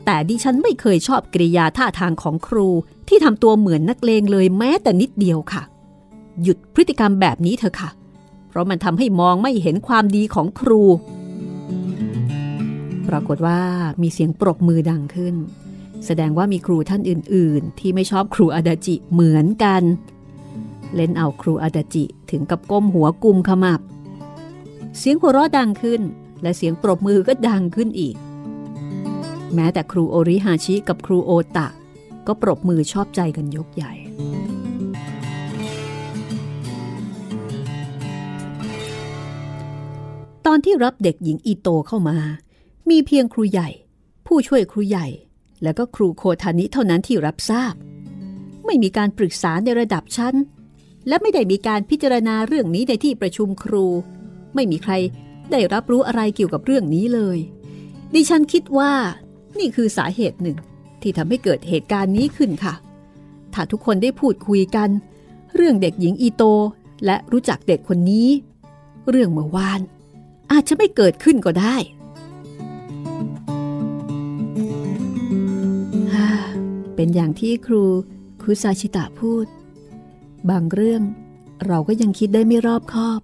[0.06, 2.68] แต่ดิฉันไม่เคยชอบกริยาท่าทางของครู
[3.08, 5.64] ที่ทำตัวเหมือนนักเลงเลยแม้แต่นิดเดียวค่ะ
[6.44, 7.90] หยุดพฤติกรรมแบบนี้เถอะค่ะ
[8.50, 10.82] เพราะมันทำให้มองไม่เห็นความดีของครู
[13.08, 13.60] ปรากฏว่า
[14.02, 15.36] มีเสียงปรบมือดังขึ้น
[16.06, 19.84] แสดงว่ามีครูท่านอื่น ๆ ที่ไม่ชอบครูอาดาจิเหมือนกัน
[20.96, 23.82] เล่นเอาครูอาดาจิถึงกับก้มหัวกุมขมับ
[24.98, 26.02] เสียงหัวเราะดังขึ้น
[26.42, 28.16] และเสียงปรบมือก็ดังขึ้นอีก
[29.54, 31.68] แม้แต่ครูโอริฮาชิกับครูโอตะ
[32.28, 33.94] ก็ปรบมือชอบใจกันยกใหญ่
[40.46, 42.18] ตอนที่รับเด็กหญิงอีโตเข้ามา
[42.90, 43.70] มีเพียงครูใหญ่
[44.28, 45.08] ผู้ช่วยครูใหญ่
[45.64, 47.74] และก็ครูโคทานิเท่านั้นที่รับทราบ
[48.66, 50.36] ไม่มีการปรึกษาในระดับชั้น
[51.08, 53.86] และไม่ได้มีการพิจารณาเรื่องนี้ในที่ประชุมครู
[54.56, 54.94] ไม่มีใคร
[55.52, 57.38] ได้รับรู้อะไรเกี่ยวกับเรื่องนี้เลย
[58.14, 58.94] ดิฉันคิดว่า
[59.60, 60.58] นี่คือสาเหตุหนึ่ง
[61.02, 62.74] ที่ทำให้เกิดเหตุการณ์นี้ขึ้นค่ะ
[63.54, 64.90] ถ้าทุกคนได้พูดคุยกัน
[65.56, 66.44] เรื่องเด็กหญิงอีโต
[67.06, 68.30] และรู้จักเด็กคนนี้
[69.10, 69.82] เรื่องเมื่อวาน
[70.52, 71.76] อาจจะไม่เกิดขึ้นก็ได้
[77.02, 77.84] เป็นอย่างที่ครู
[78.42, 79.46] คุซาชิตะพูด
[80.50, 81.02] บางเรื่อง
[81.68, 83.22] เราก็ยังคิดได้ไม่รอบคอบ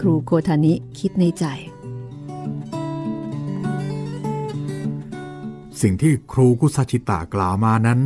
[0.00, 1.44] ครูโคทานิคิดในใจ
[5.80, 8.00] สิ่งที่ครูกุซาชิตะกล่าวมานั้น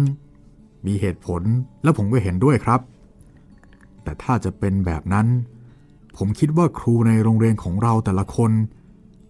[0.86, 1.42] มีเหตุผล
[1.82, 2.80] และผมก็เห็นด้วยครับ
[4.02, 5.26] แต่ถ้าจะเป็นแบบนั้น
[6.16, 8.50] ผมคิดว่าครูในโรงเรียนของเราแต่ละคน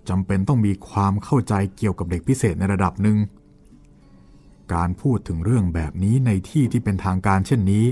[0.09, 3.19] จำเป็นต้องมีความเข้าใจเกี่ยวกับเด็กพิเศษในระดับหนึ่ง
[4.75, 7.87] การพูดถึงเรื่องแบบนี้ในที่ที่เป็นทางการเช่นนี้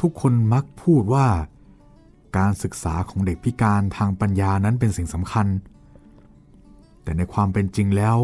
[0.00, 1.28] ทุกคนมักพูดว่า
[2.38, 5.46] การศึกษาของเด็กพิการทางปัญญานั้นเป็นสิ่งสำคัญ
[7.02, 8.16] แต่ในความเป็นจริงแล้ว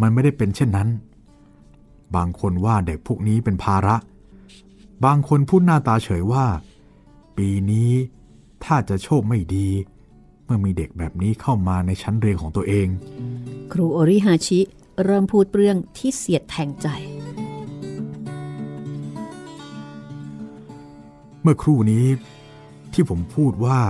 [0.00, 0.88] มันไม่ได้เป็นเช่นนั้น
[2.16, 3.96] บางคนว่าเด็กพวกนี้เป็นภาระ
[5.04, 6.46] บางคนพูดหน้าตาเฉยว่า
[7.36, 7.90] ปีนี้
[8.64, 9.68] ถ้าจะโชคไม่ดี
[10.44, 12.88] เมื่อมีเด็กแบบนี้เข้ามาในชั้นเรียนของตัวเอง
[13.72, 14.60] ครูโอริฮาชิ
[15.04, 16.88] เริ่มพูดเรื่องที่เสียดแทงใจ
[21.42, 22.06] เมื่อครู่นี้
[22.92, 23.80] ที่ผมพูดว่า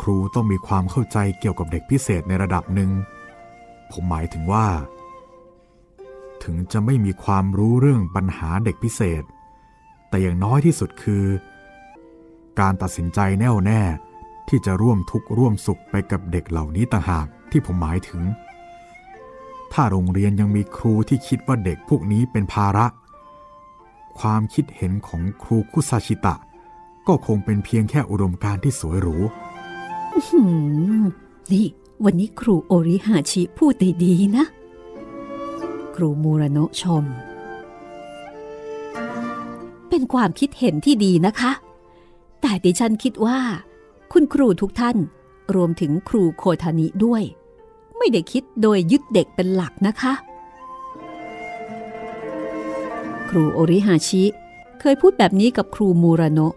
[0.00, 2.90] ครูต้องมีความเข้าใจเกี่ยวกับเด็กพิเศษในระดับหนึ่ง
[3.92, 4.66] ผมหมายถึงว่า
[6.44, 9.22] ถึงจะไม่มีความรู้เรื่องปัญหาเด็กพิเศษ
[10.08, 11.24] แต่อย่างน้อยที่สุดคือ
[12.60, 13.82] การตัดสินใจแน่วแน่
[14.48, 18.22] ที่จะร่วมทุกข์ร่วมสุขไปกับเด็กเหล่านี้ต่างหากที่ผมหมายถึง
[19.72, 22.86] ถ้าโรงเรียนยังมีครูที่คิดว่าเด็กพวกนี้เป็นภาระ
[24.18, 26.34] ความคิดเห็นของครูคุซาชิตะ
[27.06, 29.16] ก็คงเป็นเพียงแค่อุดมการที่สวยหรู
[31.52, 31.66] นี่
[32.04, 34.44] วันนี้ครูโอริฮาชิพูดได้ดีนะ
[35.96, 37.04] ครูมูราโนะชม
[39.88, 41.52] เป็นความคิดเห็นที่ดีนะคะ
[42.40, 43.38] แต่ดิฉันคิดว่า
[44.12, 44.96] คุณครูทุกท่าน
[45.54, 47.22] รวมถึงครูโคทานิด้วย
[47.98, 50.12] ไม่ได้คิดโดยยึดเด็กเป็นหลักนะคะ
[53.28, 54.24] ครูโอริฮาชิ
[54.80, 56.54] เคยพูดแบบนี้กับครูมูราโนะ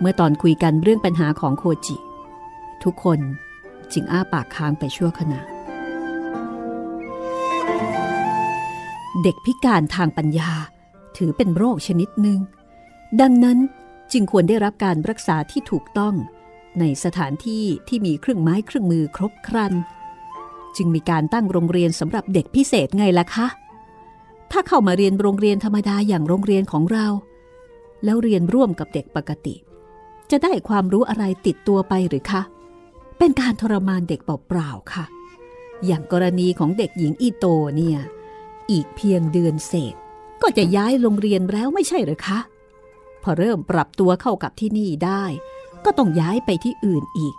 [0.00, 1.96] เมื่อตอนคุยกันเรื่องปัญหาของโคจิ
[2.84, 3.20] ทุกคน
[3.92, 5.40] จึงอ้าปากค้างไปชั่วขณะ
[9.22, 10.50] เด็กพิการทางปัญญา
[11.16, 12.38] ถือเป็นโรคชนิดหนึ่ง
[13.20, 13.58] ดังนั้น
[14.12, 16.14] จึงควรได้รับการรักษาที่ถูกต้อง
[16.80, 19.72] ในสถานที่ที่มีเครื่องไม้เครื่องมือครบครัน
[20.76, 23.46] จึงมีการตั้งโรงเรียนสำหรับเด็กพิเศษไงล่ะคะ
[24.50, 27.06] ถ้าเข้ามาเรียนโรงเรียนธรรมดาอย่างโรงเรียนของเรา
[28.04, 29.54] แล้วเรียนร่วมกับเด็กปกติ
[30.30, 32.42] จะได้ความรู้อะไรติดตัวไปหรือคะ
[33.18, 35.04] เป็นการทรมานเด็กเปล่าๆค่ะ
[35.86, 37.98] อย่างกรณีของเด็กหญิงอีโตเนี่ย
[38.70, 39.94] อีกเพียงเดือนเศษ
[40.42, 42.38] ก็จะย้ายโรงเรียนแล้วไม่ใช่หรือคะ
[43.22, 45.24] พอเริ่มปรับตัวเข้ากับที่นี่ได้
[45.84, 47.34] ก็ต้องย้ายไปที่อื่นอีก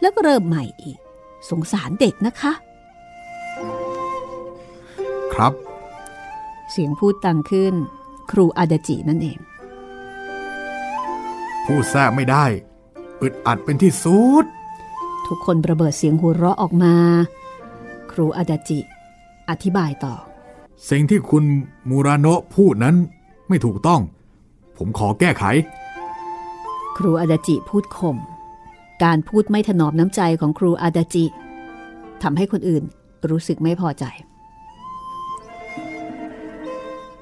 [0.00, 0.98] แล้วก็เริ่มใหม่อีก
[1.48, 2.52] สงสารเด็กนะคะ
[5.34, 5.52] ครับ
[6.70, 7.74] เสียงพูดดังขึ้น
[8.30, 9.38] ครูอาดาจินั่นเอง
[11.64, 12.44] พูดแทรกไม่ได้
[13.22, 14.44] อึดอัดเป็นที่สุด
[15.26, 16.94] ทุกคนระเบิดเสียงหัวเราะออกมา
[18.12, 18.78] ครูอาดาจิ
[19.50, 20.14] อธิบายต่อ
[20.90, 21.44] สิ่งที่คุณ
[21.88, 22.96] มูราโนะพูดนั้น
[23.48, 24.00] ไม่ถูกต้อง
[24.76, 25.44] ผมขอแก้ไข
[26.96, 28.16] ครูอาดาจิพูดข่ม
[29.04, 31.26] การพูดไม่ถนอมน้ำใจของครูอาดาจิ
[32.22, 32.84] ทำให้คนอื่น
[33.30, 34.04] รู้สึกไม่พอใจ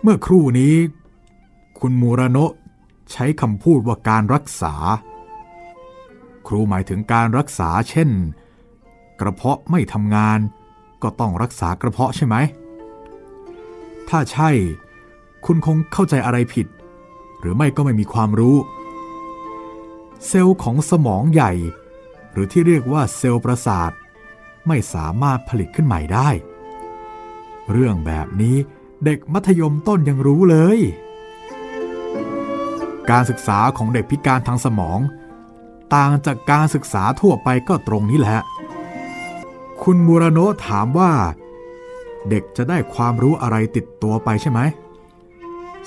[0.02, 0.74] เมื่อครู่นี้
[1.80, 2.52] คุณมูราโนะ
[3.12, 4.74] ใช้คำพูดว่าการรักษา
[6.46, 8.10] ครูหมายถึงการรักษาเช่น
[9.20, 10.38] กระเพาะไม่ทำงาน
[11.02, 12.36] ก็ต้องรักษากระเพาะใช่ไหม
[14.08, 14.50] ถ้าใช่
[15.46, 16.66] คุณคงเข้าใจอะไรผิด
[17.40, 18.56] หรือไม่ก็ไม่มีความรู้
[20.26, 21.52] เซลล์ของสมองใหญ่
[22.32, 23.90] หรือที่เรียกว่าเซลล์ประสาท
[24.68, 26.28] ไม่สามารถผลิตขึ้นใหม่ได้
[27.70, 28.56] เรื่องแบบนี้
[29.04, 30.78] เด็กมัธยมต้นยังรู้เลย
[33.10, 35.00] การศึกษาของเด็กพิการทางสมอง
[35.94, 38.40] ต่างจากการศึกษาทั่วไปก็ตรงนี้แหละ
[39.82, 41.12] คุณมูรโนถามว่า
[42.28, 44.60] เด็กจะได้ความรู้อะไรติดตัวไปใช่ไหม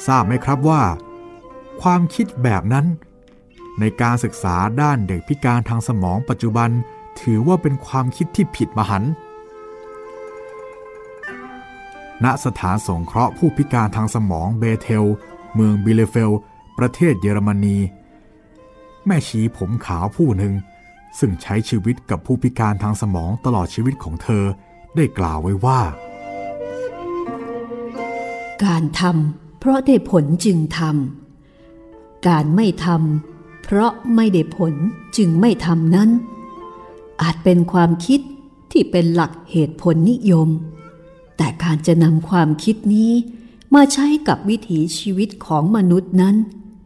[0.06, 0.82] ทราบไหมครับว่า
[1.82, 2.86] ความคิดแบบนั้น
[3.82, 6.70] ในการศึกษาด้านเด็กพิการทางสมองปัจจุบัน
[7.22, 9.12] ถือว่าเป็นความคิดที่ผิดมหันต์
[12.24, 15.06] ณสถานสงเคราะห์ผู้พิการทางสมองเบเทล
[15.56, 16.32] เมืองบิเลเฟล
[16.78, 17.78] ประเทศเยอรมนี
[19.06, 20.54] แม่ชีผมขาวผู้หนึ่ง
[21.20, 24.44] ซึ่งใช้ชีวิตกับผู้พิการทางสมองตลอดชีวิตของเธอ
[24.96, 25.82] ได้กล่าวไว้ว่า
[28.66, 34.74] การทำเพราะได้ผลจึงทำ การไม่ทำ เพราะไม่ได้ผล
[35.18, 36.10] จึงไม่ทำนั้น
[37.22, 38.20] อาจเป็นความคิด
[38.72, 40.50] ที่เป็นหลักเหตุผลนิยม
[41.38, 43.12] แต่การจะนำความคิดนี้
[43.74, 46.36] มาใช้กับวิถีชีวิตของมนุษย์นั้น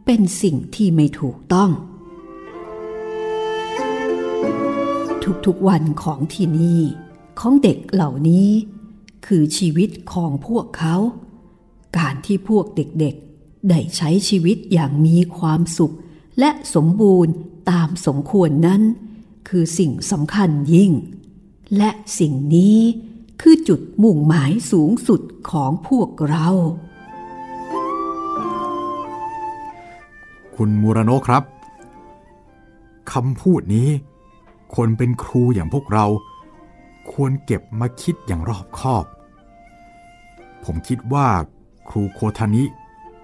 [0.06, 1.70] เป็นสิ่งที่ไม่ถูกต้อง
[5.46, 6.82] ทุกๆวันของที่นี่
[7.40, 8.48] ของเด็กเหล่านี้
[9.26, 10.96] คือชีวิตของพวกเขา
[11.98, 15.94] การที่พวกเด็กๆ ได้ใช้ชีวิตอย่างมีความสุข
[16.38, 17.34] และสมบูรณ์
[17.70, 18.82] ตามสมควรนั้น
[19.48, 20.92] คือสิ่งสำคัญยิ่ง
[21.76, 22.78] และสิ่งนี้
[23.40, 25.20] คือจุดมุ่งหมายสูงสุด
[25.50, 26.48] ของพวกเรา
[30.56, 31.44] คุณมูรโนครับ
[33.12, 33.88] คำพูดนี้
[34.76, 36.06] คนเป็นครูอย่างพวกเรา
[37.12, 39.04] ควรเก็บมาคิดอย่างรอบคอบ
[40.64, 41.28] ผมคิดว่า
[41.88, 42.64] ครูโคทานิ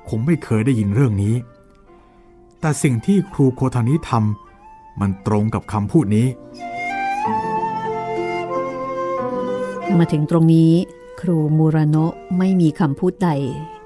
[0.09, 1.35] คงไม่เคยได้ยินเรื่องนี้
[2.65, 6.27] แต่สิ่งที่ครูโคทานิทำมันตรงกับคำพูดนี้
[9.99, 10.73] มาถึงตรงนี้
[11.21, 13.31] ครูมูราโนะไม่มีคำพูดใด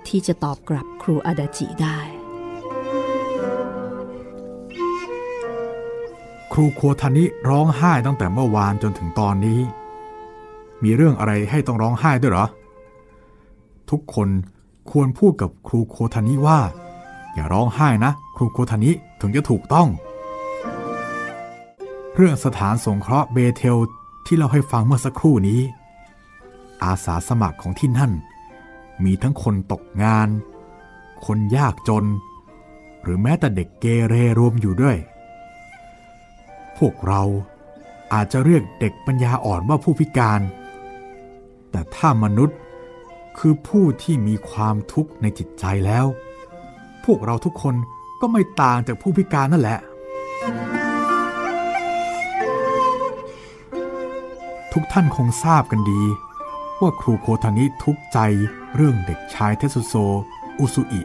[0.09, 1.99] ที่จะตอบกลับครูอาดาจิได้
[6.53, 9.61] ครูโคทานิร้องไห้ตั้งแต่เมื่อวานจนถึงตอนนี้
[10.83, 12.47] มีเรื่องอะไรให้ต้องร้องไห้ด้วยเหรอ
[13.91, 14.29] ทุกคน
[14.91, 16.59] ควรพูดกับครูโคทานิว่า
[17.37, 19.89] อย่าร้องไห้นะ ครูโคทานิถึงจะถูกต้อง
[22.14, 23.76] เรื่องสถานสงเคราะห์เบเทล
[24.26, 25.61] ที่เราให้ฟังเมื่อสักครู่นี้
[26.82, 28.12] อาสาสมัครของที่นั่น
[29.05, 30.28] มีทั้งคนตกงาน
[31.26, 32.05] คนยากจน
[33.03, 34.97] หรือแม้แต่เด็กเกเรรวมอยู่ด้วย
[36.78, 37.22] พวกเรา
[38.12, 40.41] อาจจะเรียกเด็กปัญญาอ่อนว่าผู้พิการ
[41.70, 42.59] แต่ถ้ามนุษย์
[43.39, 46.07] คือผู้ที่มีความทุกข์ในจิตใจแล้ว
[47.07, 47.74] พวกเราทุกคน
[48.20, 49.78] ก็ไม่ต่างจากผู้พิการนั่นแหละ
[54.72, 56.02] ทุกท่านคงทราบกันดี
[56.80, 58.18] ว่าครูโคทานิทุกใจ
[58.74, 59.94] เรื่องเด็กชายเทสุโซ
[60.61, 61.02] อุสุอิ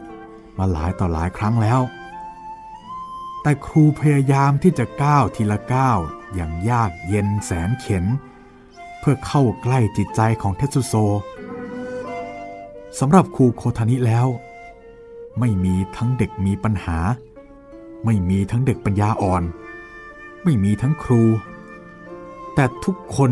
[0.58, 1.80] มาหลายต่อหลายครั้งแล้ว
[3.42, 5.98] แต่ครูพยายามที่จะก้าวทีละก้าว
[6.34, 8.04] อย่างยากเย็นแสนเข็น
[9.00, 10.94] เพื่อเข้าใกล้จิตใจของเทสุโซ
[12.98, 14.26] สำหรับครูโคทานิแล้ว
[15.40, 16.98] ไม่มีทั้งเด็กมีปัญหา
[18.04, 19.42] ไม่มีทั้งเด็กปัญญาอ่อน
[20.44, 21.22] ไม่มีทั้งครู
[22.54, 23.30] แต่ทุกคน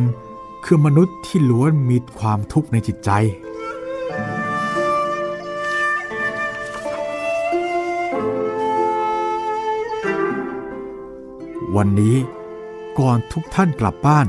[0.64, 3.10] คือมนุษย์ที่ล้วนมีความทุกข์ในจิตใจ
[11.76, 12.16] วันนี้
[12.98, 14.26] ก่อนทุกท่านกลับบ้าน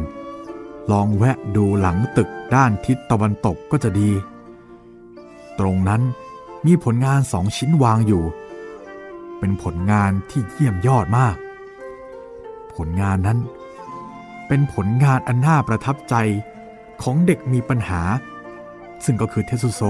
[0.91, 4.11] ลองแวะดูหลังตึกด้านทิศตะวันตกก็จะดี
[5.59, 6.01] ตรงนั้น
[6.65, 8.23] มีผลงานสองชิ้นวางอยู่
[9.39, 11.35] เป็นผลงานที่เยี่ยมยอดมาก
[12.75, 13.39] ผลงานนั้น
[14.47, 16.15] เป็นผลงานอันน่าประทับใจ
[17.01, 18.01] ของเด็กมีปัญหา
[19.05, 19.81] ซึ่งก็คือเทสุโซ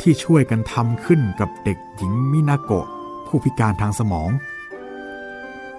[0.00, 2.86] ที่ช่วยกันทำขึ้นกับเด็กหญิงมินาโกะ
[3.26, 4.30] ผู้พิการทางสมอง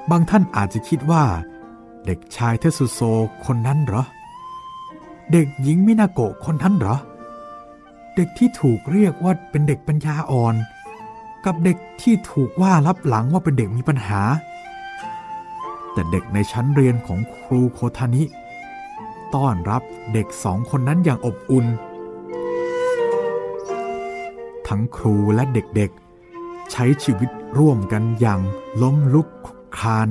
[0.10, 1.24] บางท่านอาจจะคิดว่า
[2.06, 3.02] เด็กชายเทสุโซ
[3.46, 4.04] คนนั้นเหรอ
[5.32, 10.56] เด็กหญิงมินาโกะคนนั้นเหรอเเด็กที่ถูกเรียกว่าเป็นเด็กปัญญาอ่อน
[11.46, 14.22] กับเด็กที่ถูกว่ารับหลังว่าเป็นเด็กมีปัญหา
[15.94, 18.24] แต่เด็กในชั้นเรียนของครูโคทานิ
[19.36, 19.84] ต้อนรับ
[20.14, 21.66] เด็กสองคนนั้นอย่างอบอุ่น
[24.68, 28.42] ทั้งครูและเด็กๆ ใช้ชีวิตร่วมกันอย่าง
[28.82, 29.28] ล้มลุก
[29.78, 30.08] คลาน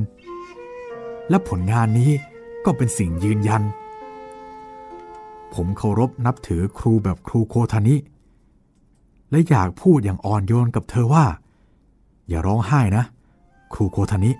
[1.28, 2.10] และผลงานนี้
[2.64, 3.62] ก็เป็นสิ่งยืนยัน
[5.54, 7.96] ผมเคารพนับถือครูแบบครูโคทานิ
[9.30, 11.24] และอยากพูดอย่างอ่อนโยนกับเธอว่า
[12.28, 13.04] อย่าร้องไห้นะ
[13.72, 14.32] ครูโคทานิ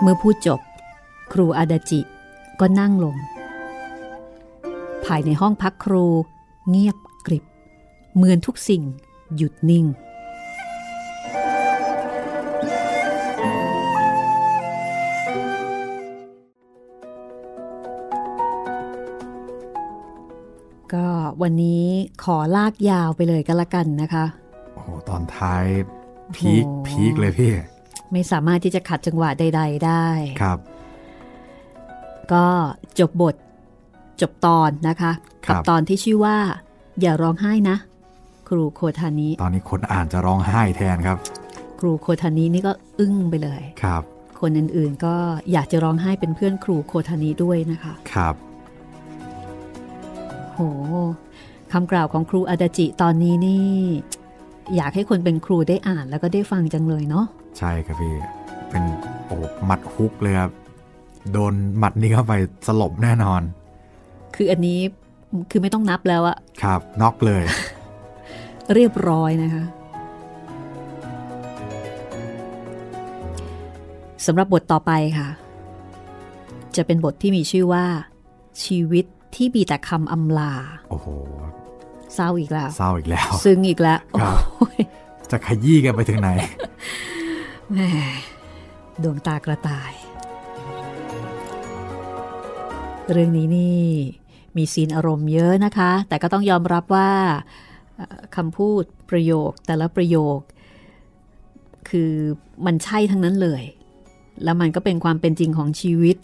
[0.00, 0.60] เมื่อพูดจบ
[1.32, 2.00] ครูอาดาจิ
[2.60, 3.16] ก็นั่งลง
[5.04, 6.04] ภายในห้องพักครู
[6.68, 6.96] เงียบ
[7.26, 7.44] กริบ
[8.14, 8.82] เหมือนทุกสิ่ง
[9.36, 9.84] หยุดนิ่ง
[21.42, 21.84] วันนี้
[22.24, 24.24] ขอลากยาวไปเลยก็แล้วกันนะคะ
[24.74, 25.64] โอ้โหตอนท้าย
[26.36, 27.52] พีคโอ้พีคเลยพี่
[28.12, 30.06] ไม่สามารถที่จะขัดจังหวะใด ๆ ได้
[30.42, 30.58] ครับ
[32.32, 32.46] ก็
[32.98, 33.34] จบบท
[34.20, 35.12] จบตอนนะคะ
[35.46, 36.36] ครักับตอนที่ชื่อว่า
[37.00, 37.76] อย่าร้องไห้นะ
[38.48, 41.16] ครูโคทานิตอนนี้คนอ่านจะร้องไห้แทนครับ
[41.80, 44.02] ครูโคทานินี่ก็อึ้งไปเลยครับ
[44.40, 45.14] คนอื่นๆก็
[45.52, 48.34] อยากจะร้องไห้เป็นเพื่อนครูโคทานิด้วยนะคะครับ
[50.54, 50.60] โห
[51.72, 53.76] คำกล่าวของครูอาดาจิตอนนี้นี่
[54.76, 57.26] อยากให้คนเป็นครูได้อ่านแล้วก็ได้ฟังจังเลยเนาะ
[57.58, 58.14] ใช่ครับพี่
[58.70, 58.82] เป็น
[59.26, 60.50] โอ้หมัดฮุกเลยครับ
[61.32, 62.34] โดนหมัดนี้เข้าไป
[62.66, 63.42] สลบแน่นอน
[64.34, 64.78] คืออันนี้
[65.50, 67.42] คือไม่ต้องนับแล้วอะครับน็อกเลย
[68.74, 69.64] เรียบร้อยนะคะ
[74.26, 75.28] สำหรับบทต่อไปค่ะ
[76.76, 77.84] จะเป็นบทที่มีชื่อว่า
[78.64, 79.04] ชีวิต
[79.34, 80.52] ที่มีแต่คำอำลา
[80.90, 81.06] โอ้โห
[82.14, 84.78] เศร้าอีกแล้วเศร้าอีกแล้ว ซึ้งอีกแล้วครับโอ้ย
[85.30, 86.28] จะขยี้กันไปถึงไหน
[87.72, 87.80] แหม
[89.02, 89.92] ดวงตากระต่าย
[93.12, 93.82] เรื่องนี้นี่
[94.56, 97.10] มีซีนอารมณ์เยอะนะคะ แต่ก็ต้องยอมรับว่า
[97.96, 100.38] เอ่อคำพูดประโยคแต่ละประโยค
[101.88, 102.12] คือ
[102.66, 103.62] มันใช่ทั้งนั้นเลย
[104.44, 106.16] แล้วมันก็เป็นความเป็นจริงของชีวิต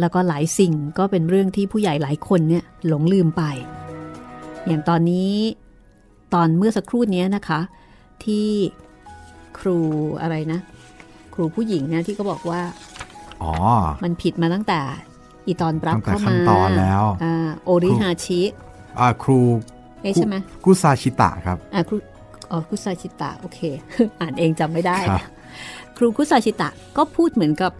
[0.00, 3.42] แล้วก็หลายสิ่งก็เป็นเรื่องที่ผู้ใหญ่หลายคนเนี่ยหลงลืมไป
[4.68, 5.32] อย่างตอนนี้
[6.34, 7.60] ตอนเมื่อสักครู่เนี้ยนะคะ
[8.24, 8.48] ที่
[9.58, 9.78] ครู
[10.20, 10.60] อะไรนะ
[11.34, 12.60] ครูผู้หญิงเนี่ยที่เขาบอกว่า
[13.42, 13.52] อ๋อ
[14.04, 14.80] มันผิดมาตั้งแต่
[15.46, 18.40] อีตอนรับตั้งแต่เข้าขั้มานตอนแล้วอ่าโอริฮาชิ
[18.98, 19.40] อ่าครู
[20.02, 21.96] เอ๊ะใช่ไหมกุซาชิตะครับอ่าครู
[22.50, 23.58] อ๋อคุซาชิตะโอเค
[24.20, 25.30] อ่านเองจำไม่ได้ ครับ
[25.96, 27.72] ครูคุซาชิตะก็พูดเหมือนกับ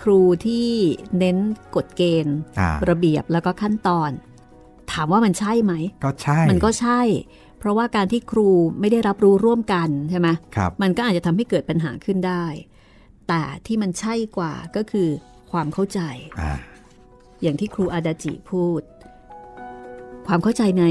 [0.00, 0.68] ครูที่
[1.18, 1.36] เน้น
[1.76, 4.10] กฎเกณฑ์อ่าระเบียบแล้วก็ขั้นตอน
[4.92, 5.74] ถามว่ามันใช่ไหม
[6.04, 7.00] ก็ใช่ มันก็ใช่
[7.58, 8.48] เพราะว่าการที่ครู
[8.80, 12.44] ไม่ได้รับรู้ร่วมกันใช่ไหมครับ มันก็อาจจะทำให้เกิดปัญหาขึ้นได้
[13.28, 15.08] แต่ที่มันใช่กว่าก็คือ
[15.50, 16.00] ความเข้าใจ
[16.40, 16.52] อ่า
[17.42, 18.82] อย่างที่ครูอาดาจิพูด
[20.26, 20.84] ความเข้าใจใน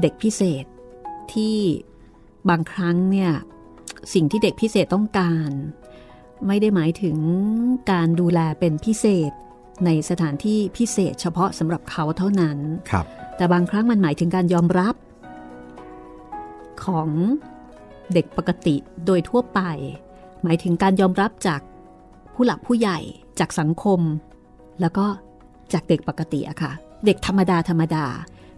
[0.00, 0.64] เด็กพิเศษ
[1.32, 1.56] ที่
[2.50, 3.32] บางครั้งเนี่ย
[4.14, 5.50] สิ่งที่เด็กพิเศษต้องการ
[6.46, 7.16] ไม่ได้หมายถึง
[7.92, 9.32] การดูแลเป็นพิเศษ
[9.84, 12.58] ในสถานที่พิเศษเฉพาะสำหรับเขาเท่านั้น
[12.90, 13.06] ครับ
[13.36, 14.94] แต่บางครั้งมันหมายถึงการยอมรับ
[16.84, 17.08] ของ
[18.14, 19.60] เด็กปกติโดยทั่วไป
[20.42, 21.60] หมายถึงการยอมรับจาก
[22.34, 22.98] ผู้หลักผู้ใหญ่
[23.38, 24.00] จากสังคม
[24.80, 25.06] แล้วก็
[25.72, 26.72] จากเด็กปกติอะค่ะ
[27.06, 28.06] เด็กธรรมดาธรรมดา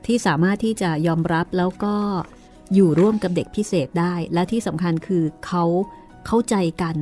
[0.06, 1.94] ที่สามารถที่จะยอมรับแล้วก็
[2.74, 5.64] อยู่ร่วมกับเด็กพิเศษได้ และที่สำคัญคือเขา
[6.26, 6.96] เข้าใจกัน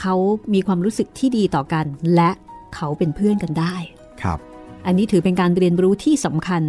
[0.00, 0.14] เขา
[0.54, 2.30] มีความรู้สึกที่ดีต่อกัน และ
[2.76, 3.76] เขาเป็นเพื่อนกันได้
[4.22, 4.38] ครับ
[4.86, 6.62] อันนี้ถือเป็นการเรียนรู้ที่สำคัญ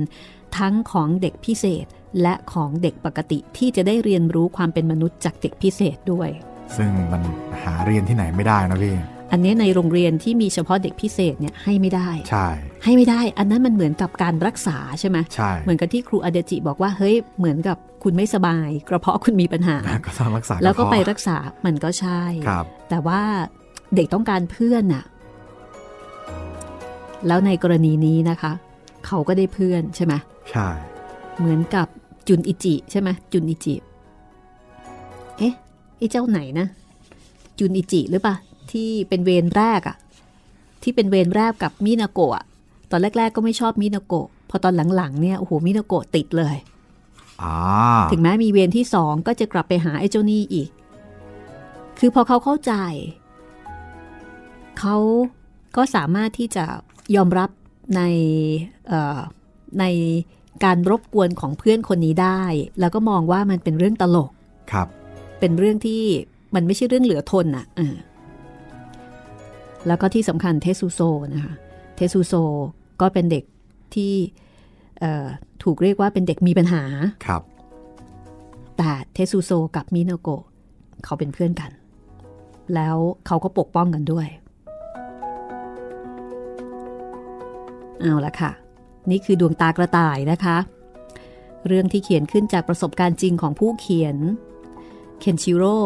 [0.58, 1.86] ทั้งของเด็กพิเศษ
[2.22, 6.30] และของเด็กปกติที่จะได้เรียนรู้ความเป็นมนุษย์จากเด็กพิเศษด้วย
[6.78, 7.22] ซึ่งมัน
[7.64, 8.96] หาเรียนที่ไหนไม่ได้นะพี่
[9.32, 12.48] อันนี้ในโรงเรียนที่มีเฉพาะเด็กพิเศษเนี่ยให้ไม่ได้ ใช่
[12.84, 23.22] ให้ไม่ได้ อันนั้นมันเหมือนกับการรักษาใช่ไหมใช่ เหมือนกับที่ครูอเดจิบอกว่าเฮ้ยเหมือนกับคุณไม่สบาย กระเพาะคุณมีปัญหา ก็ต้องรักษา แล้วก็ระเพาะไปรักษา มันก็ใช่ครับแต่ว่า
[23.96, 25.04] เด็กต้องการเพื่อนน่ะ
[27.28, 28.52] แล้วในกรณีนี้นะคะ
[29.06, 30.14] เขาก็ได้เพื่อนใช่ไหม
[30.52, 30.68] ใช่
[31.38, 31.88] เหมือนกับ
[32.28, 33.76] จุนอิจิใช่ไหมจุนอิจิ
[35.38, 35.54] เอ๊ะ
[35.98, 36.68] ไอ้เจ้าไหนนะ
[37.60, 38.36] จุนอิจิหรือปะ
[38.72, 39.98] ที่เป็นเวรแรกอะ
[40.84, 42.46] ที่เป็นเวรแรกกับมินาโกะอะ
[42.92, 46.56] ตอนแรก ๆ ก็ไม่ชอบมินาโกะพอตอนหลังๆเนี่ยโอ้โหมินาโกะติดเลย
[47.42, 47.56] อ่า
[48.12, 50.70] ถึงแม้มีเวรที่สองก็จะกลับไปหาไอ้เจ้านี่อีก
[52.00, 52.74] คือพอเขาเข้าใจ
[54.80, 54.98] เขา
[55.76, 56.66] ก็สามารถที่จะ
[57.16, 57.50] ยอมรับ
[57.96, 58.02] ใน
[58.88, 59.20] เอ่อ
[59.80, 59.86] ใน
[60.64, 62.42] การรบกวนของเพื่อนคนนี้ได้
[62.80, 64.32] แล้วก็มองว่ามันเป็นเรื่องตลก
[64.72, 64.88] ครับ
[65.40, 66.02] เป็นเรื่องที่
[66.56, 67.96] มันไม่ใช่เรื่องเหลือทนอะเออ
[69.88, 71.02] แล้วก็ที่สำคัญเทสุโซ
[71.34, 71.54] นะคะ
[71.96, 72.34] เทสุโซ
[73.02, 73.44] ก็เป็นเด็ก
[73.96, 74.14] ที่
[75.00, 75.26] เอ่อ
[75.64, 76.84] ถูกเรียกว่าเป็นเด็กมีปัญหา
[77.26, 77.42] ครับ
[78.78, 80.44] แต่เทสุโซกับมินาโกะ
[81.06, 81.72] เขาเป็นเพื่อนกัน
[82.76, 82.98] แล้ว
[83.28, 84.28] เขาก็ปกป้องกันด้วย
[88.02, 88.52] เอาละค่ะ
[89.10, 90.58] นี่คือดวงตากระต่ายนะคะ
[91.68, 94.18] เรื่องที่เขียนขึ้นจากประสบการณ์จริงของผู้เขียน
[95.20, 95.78] เคนชิโร่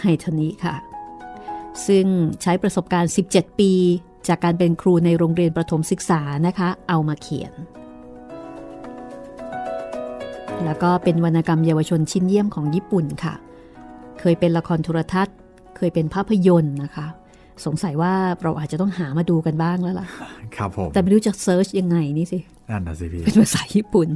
[0.00, 0.76] ไฮทานิค่ะ
[1.86, 2.06] ซึ่ง
[2.42, 3.72] ใช้ประสบการณ์ 17 ปี
[4.28, 7.52] จากการเป็นครูในโรงเรียนประถมศึกษานะคะ เอามาเขียน
[10.64, 13.34] แล้วก็เป็นวรรณกรรมเยาวชนชิ้นเยี่ยมของญี่ปุ่นค่ะ
[14.20, 15.36] เคยเป็นละครโทรทัศน์
[15.76, 17.06] เคยเป็นภาพยนตร์นะคะ
[17.66, 20.06] สงสัยว่าเราอาจจะต้องหามาดูกันบ้างแล้วล่ะ
[20.56, 22.38] ครับผม แต่ไม่รู้จะ search ยังไงนี่สิ
[22.70, 24.08] นั่นนะสิพี่ เป็นภาษาญี่ปุ่น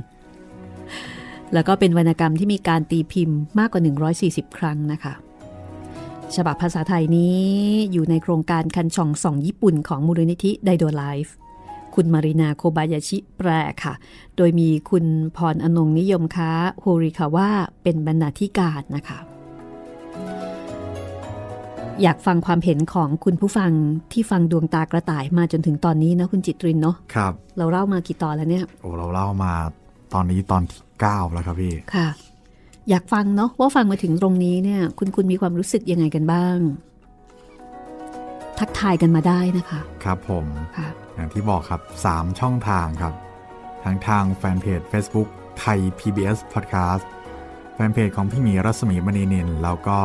[1.54, 3.82] แล้วก็เป็นวรรณกรรมที่มีการตีพิมพ์มากกว่า
[4.20, 5.14] 140 ครั้งนะคะ
[6.36, 7.36] ฉบับภาษาไทยนี้
[7.92, 11.34] อยู่ในโครงการคันช่องส่องญี่ปุ่นของมูลนิธิไดโดไลฟ์
[11.94, 13.48] คุณมารินาโคบายาชิแปล
[13.84, 13.94] ค่ะ
[14.36, 15.04] โดยมีคุณ
[15.36, 17.50] พรอนงนิยมค้าโฮริคาว่า
[17.82, 19.18] เป็นบรรณาธิการนะคะ
[22.02, 23.70] อยากฟังความเห็นของคุณผู้ฟัง
[24.12, 29.52] ที่ฟังดวงตากระต่ายมาจนถึงตอนนี้นะคุณจิตรินเนาะครับ เราเล่ามากี่ตอนแล้วเนี่ยโอ้เราเล่ามา
[30.14, 32.08] ตอนนี้ตอนที่เก้าแล้วครับพี่ค่ะ
[32.90, 36.56] อยากฟังเนาะว่าฟังมาถึงตรงนี้เนี่ย คุณคุณมีความรู้สึกยังไงกันบ้าง
[38.58, 40.46] ทักทายกันมาได้นะคะ ครับผม
[40.76, 41.80] ค่ะอย่างที่บอกครับ
[42.10, 43.14] 3 ช่องทางครับ
[43.84, 45.28] ทั้งทางแฟนเพจ Facebook
[45.58, 47.04] ไทย PBS Podcast
[47.74, 49.98] แฟนเพจของพี่หมีรัศมีมณีนินแล้วก็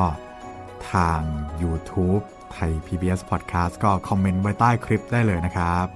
[0.92, 1.20] ทาง
[1.64, 5.88] YouTube ไทย PBS Podcast ก็คอมเมนต์ไว้ใต้คลิปได้เลยนะครับ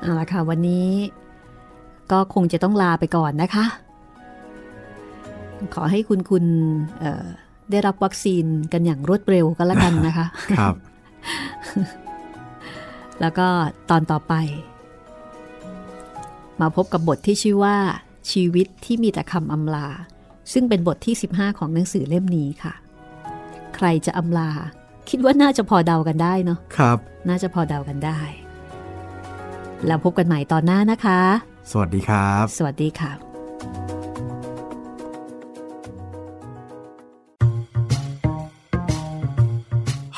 [0.00, 0.88] เอาละค่ะ วันนี้
[2.12, 3.64] ก็คงจะต้องลาไปก่อนนะคะ
[5.74, 6.44] ขอให้คุณคุณ
[7.00, 7.24] เอ่อ
[7.70, 10.26] ได้รับวัคซีนกันอย่างรวดเร็วก็แล้วกันนะคะ
[10.58, 10.74] ครับ
[13.20, 13.48] แล้วก็
[13.90, 14.34] ตอนต่อไป
[16.60, 17.76] มาพบกับบทที่ชื่อว่า
[18.30, 19.88] ชีวิตที่มีแต่คำอำลา
[20.52, 22.74] ซึ่งเป็นบทที่ 15 ของหนังสือเล่มนี้ค่ะ
[23.74, 24.50] ใครจะอำลา
[25.08, 26.98] คิดว่าน่าจะพอเดากันได้เนาะครับ
[27.28, 28.20] น่าจะพอเดากันได้
[29.86, 31.20] แล้วพบกันใหม่ตอนหน้านะคะ
[31.70, 33.12] สวัสดีครับ สวัสดีค่ะ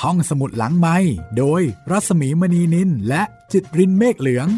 [0.02, 0.96] ห้องสมุดหลังไม้
[1.38, 4.48] โดยรัศมีมณีนินและจิตรินเมฆเหลือง